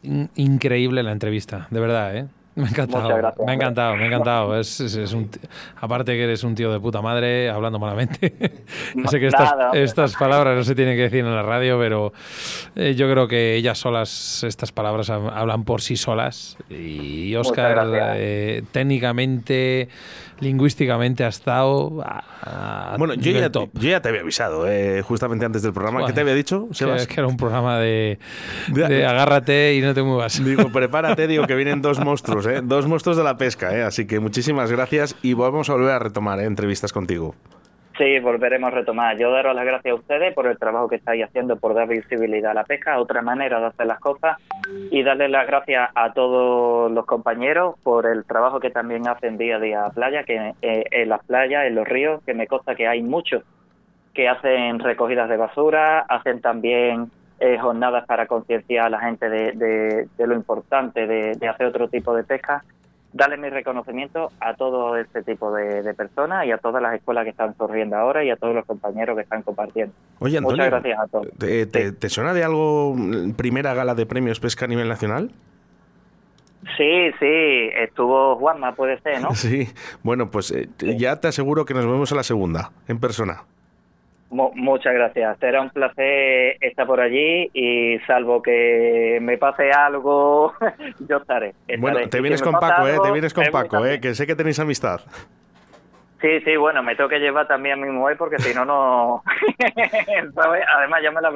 [0.02, 2.26] in increíble la entrevista, de verdad, ¿eh?
[2.60, 3.46] Me ha encantado, Muchas gracias.
[3.46, 4.60] me ha encantado, me ha encantado.
[4.60, 5.30] Es, es- es un
[5.80, 8.32] aparte que eres un tío de puta madre, hablando malamente.
[8.94, 9.70] no sé que estas, Nada.
[9.74, 12.12] estas palabras no se tienen que decir en la radio, pero
[12.76, 16.56] eh, yo creo que ellas solas, estas palabras hab- hablan por sí solas.
[16.68, 19.88] Y Oscar, eh, técnicamente,
[20.40, 23.70] lingüísticamente, ha estado a, a Bueno, yo ya, top.
[23.74, 25.98] yo ya te había avisado, eh, justamente antes del programa.
[25.98, 26.14] ¿Qué Joder.
[26.14, 27.06] te había dicho, Que, Sebas?
[27.06, 28.18] que era un programa de,
[28.68, 30.42] De- de agárrate y no te muevas.
[30.44, 32.60] Digo, prepárate, digo que vienen dos monstruos, ¿eh?
[32.62, 33.82] dos monstruos de la pesca, ¿eh?
[33.82, 36.44] así que muchísimas gracias y vamos a volver a retomar ¿eh?
[36.44, 37.34] entrevistas contigo.
[38.00, 39.18] Sí, volveremos a retomar.
[39.18, 42.52] Yo daros las gracias a ustedes por el trabajo que estáis haciendo, por dar visibilidad
[42.52, 44.38] a la pesca, otra manera de hacer las cosas,
[44.90, 49.56] y darles las gracias a todos los compañeros por el trabajo que también hacen día
[49.56, 52.74] a día a playa, que eh, en las playas, en los ríos, que me consta
[52.74, 53.42] que hay muchos
[54.14, 57.10] que hacen recogidas de basura, hacen también
[57.40, 61.66] eh, jornadas para concienciar a la gente de, de- de lo importante de, de hacer
[61.66, 62.62] otro tipo de pesca.
[63.12, 67.30] Darle mi reconocimiento a todo este tipo de, personas y a todas las escuelas que
[67.30, 69.92] están sonriendo ahora y a todos los compañeros que están compartiendo.
[70.20, 71.26] Oye, Antonio, Muchas gracias a todos.
[71.38, 75.32] ¿te, te- te suena de algo mm, primera gala de premios pesca a nivel nacional?
[76.76, 79.30] Sí, sí, estuvo Juanma, puede ser, ¿no?
[79.34, 79.66] Sí,
[80.02, 83.42] bueno, pues eh, ya te aseguro que nos vemos a la segunda, en persona.
[84.30, 85.38] Mu- muchas gracias.
[85.40, 90.52] Será un placer estar por allí y salvo que me pase algo,
[91.08, 91.54] yo estaré.
[91.78, 92.06] Bueno, estaré.
[92.10, 92.96] te vienes si con Paco, ¿eh?
[93.02, 94.00] Te vienes con Paco, ¿eh?
[94.00, 95.00] Que sé que tenéis amistad.
[96.20, 99.22] Sí, sí, bueno, me tengo que llevar también a mi mujer porque si no, no...
[100.76, 101.30] Además, ya me la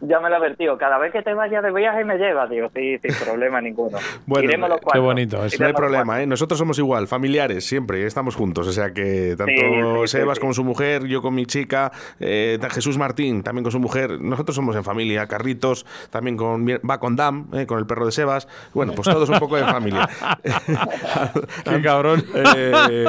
[0.00, 0.78] ya me la advertido.
[0.78, 3.98] Cada vez que te vayas de viaje me llevas, digo, sí, sin problema ninguno.
[4.26, 5.56] Bueno, Iremos los qué bonito, eso.
[5.60, 6.26] No hay problema, ¿eh?
[6.26, 8.66] Nosotros somos igual, familiares, siempre, estamos juntos.
[8.66, 10.40] O sea que tanto Sí, sí, sí, Sebas sí.
[10.40, 14.20] con su mujer, yo con mi chica, eh, Jesús Martín también con su mujer.
[14.20, 15.26] Nosotros somos en familia.
[15.26, 18.48] Carritos también con, va con Dam, eh, con el perro de Sebas.
[18.72, 20.08] Bueno, pues todos un poco de familia.
[21.64, 22.22] Qué cabrón.
[22.54, 23.04] Eh,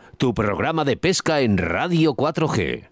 [0.21, 2.87] tu programa de pesca en Radio 4G.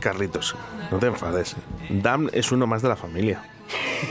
[0.00, 0.56] Carlitos,
[0.90, 1.54] no te enfades.
[1.90, 3.55] Dam es uno más de la familia.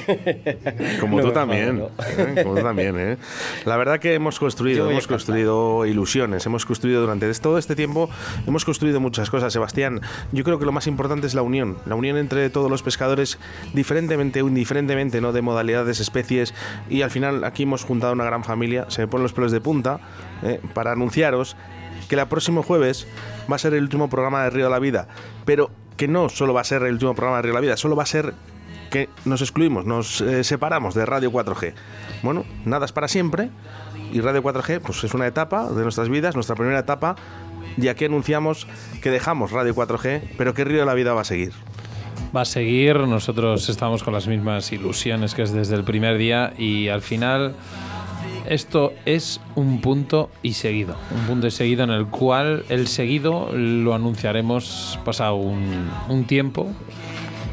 [1.00, 1.88] Como tú también.
[2.08, 2.44] ¿eh?
[2.44, 3.18] Como tú también, ¿eh?
[3.66, 8.10] La verdad que hemos construido, hemos construido ilusiones, hemos construido durante todo este tiempo,
[8.48, 9.54] hemos construido muchas cosas.
[9.54, 10.02] Sebastián,
[10.32, 13.40] yo creo que lo más importante es la unión, la unión entre todos los pescadores,
[13.74, 15.34] diferentemente o indiferentemente, ¿no?
[15.34, 16.54] De modalidades, especies,
[16.90, 18.86] y al final aquí hemos juntado una gran familia.
[18.90, 20.00] Se me ponen los pelos de punta
[20.44, 20.60] ¿eh?
[20.74, 21.56] para anunciaros
[22.08, 23.08] que el próximo jueves
[23.52, 25.08] va a ser el último programa de Río de la Vida,
[25.46, 27.78] pero que no solo va a ser el último programa de Río de la Vida,
[27.78, 28.34] solo va a ser
[28.90, 31.74] que nos excluimos, nos eh, separamos de Radio 4G.
[32.24, 33.50] Bueno, nada es para siempre
[34.12, 37.16] y Radio 4G pues es una etapa de nuestras vidas, nuestra primera etapa,
[37.78, 38.68] y aquí anunciamos
[39.02, 41.52] que dejamos Radio 4G, pero que Río de la Vida va a seguir.
[42.36, 46.54] Va a seguir, nosotros estamos con las mismas ilusiones que es desde el primer día
[46.58, 47.56] y al final
[48.48, 53.50] esto es un punto y seguido, un punto y seguido en el cual el seguido
[53.54, 56.68] lo anunciaremos pasado un, un tiempo.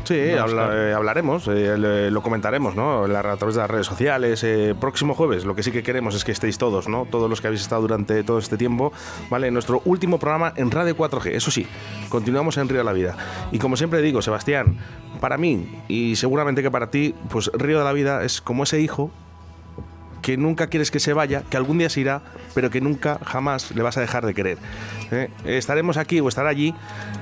[0.04, 3.04] Sí, habla- eh, hablaremos, eh, lo comentaremos, ¿no?
[3.04, 4.42] A través de las redes sociales.
[4.44, 7.06] eh, próximo jueves, lo que sí que queremos es que estéis todos, ¿no?
[7.10, 8.92] Todos los que habéis estado durante todo este tiempo,
[9.30, 9.46] ¿vale?
[9.48, 11.30] En nuestro último programa en Radio 4G.
[11.34, 11.66] Eso sí,
[12.08, 13.16] continuamos en Río de la Vida.
[13.52, 14.78] Y como siempre digo, Sebastián,
[15.20, 18.80] para mí y seguramente que para ti, pues Río de la Vida es como ese
[18.80, 19.10] hijo
[20.22, 22.22] que nunca quieres que se vaya, que algún día se irá,
[22.54, 24.58] pero que nunca, jamás le vas a dejar de querer.
[25.10, 25.28] ¿eh?
[25.44, 26.74] Estaremos aquí o estar allí,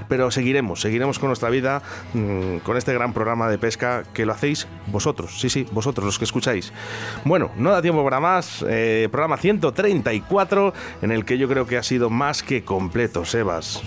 [0.08, 1.82] pero seguiremos, seguiremos con nuestra vida,
[2.14, 6.18] mm, con este gran programa de pesca que lo hacéis vosotros, sí, sí, vosotros los
[6.18, 6.72] que escucháis.
[7.24, 11.78] Bueno, no da tiempo para más, eh, programa 134, en el que yo creo que
[11.78, 13.82] ha sido más que completo, Sebas.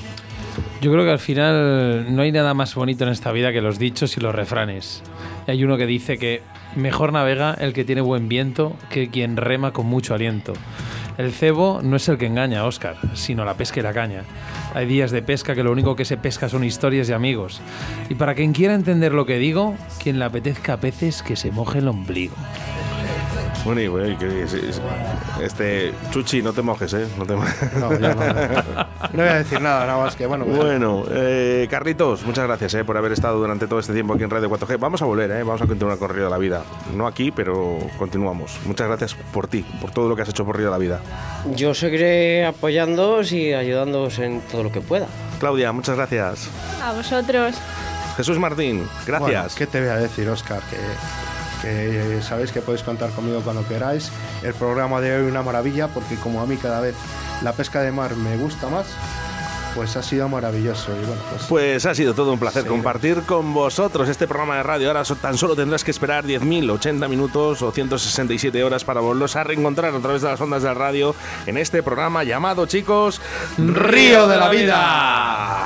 [0.81, 3.79] Yo creo que al final no hay nada más bonito en esta vida que los
[3.79, 5.01] dichos y los refranes.
[5.47, 6.41] Hay uno que dice que
[6.75, 10.53] mejor navega el que tiene buen viento que quien rema con mucho aliento.
[11.17, 14.23] El cebo no es el que engaña, Oscar, sino la pesca y la caña.
[14.73, 17.61] Hay días de pesca que lo único que se pesca son historias de amigos.
[18.09, 21.51] Y para quien quiera entender lo que digo, quien le apetezca a peces que se
[21.51, 22.35] moje el ombligo.
[23.65, 24.81] Bueno, y, bueno, y que- sí, sí.
[25.41, 27.07] este Chuchi, no te mojes, ¿eh?
[27.17, 28.23] No te No, ya no.
[29.13, 30.43] No voy a decir nada, nada más que bueno.
[30.45, 34.29] Bueno, eh, Carlitos, muchas gracias eh, por haber estado durante todo este tiempo aquí en
[34.29, 34.77] Radio 4G.
[34.79, 36.63] Vamos a volver, eh, vamos a continuar con Río de la Vida.
[36.95, 38.59] No aquí, pero continuamos.
[38.65, 40.99] Muchas gracias por ti, por todo lo que has hecho por Río de la Vida.
[41.55, 45.07] Yo seguiré apoyándoos y ayudándoos en todo lo que pueda.
[45.39, 46.49] Claudia, muchas gracias.
[46.81, 47.55] A vosotros.
[48.17, 49.55] Jesús Martín, Bueno, gracias.
[49.55, 50.59] ¿Qué te voy a decir, Oscar?
[50.69, 50.77] Que,
[51.63, 54.11] que sabéis que podéis contar conmigo cuando queráis.
[54.43, 56.95] El programa de hoy una maravilla porque como a mí cada vez
[57.41, 58.87] la pesca de mar me gusta más,
[59.73, 60.91] pues ha sido maravilloso.
[60.91, 64.57] Y bueno, pues Pues ha sido todo un placer Sí, compartir con vosotros este programa
[64.57, 64.89] de radio.
[64.89, 69.43] Ahora tan solo tendrás que esperar 10.000, 80 minutos o 167 horas para volverlos a
[69.43, 71.15] reencontrar a través de las ondas de radio
[71.45, 73.21] en este programa llamado, chicos,
[73.57, 75.65] Río de la Vida.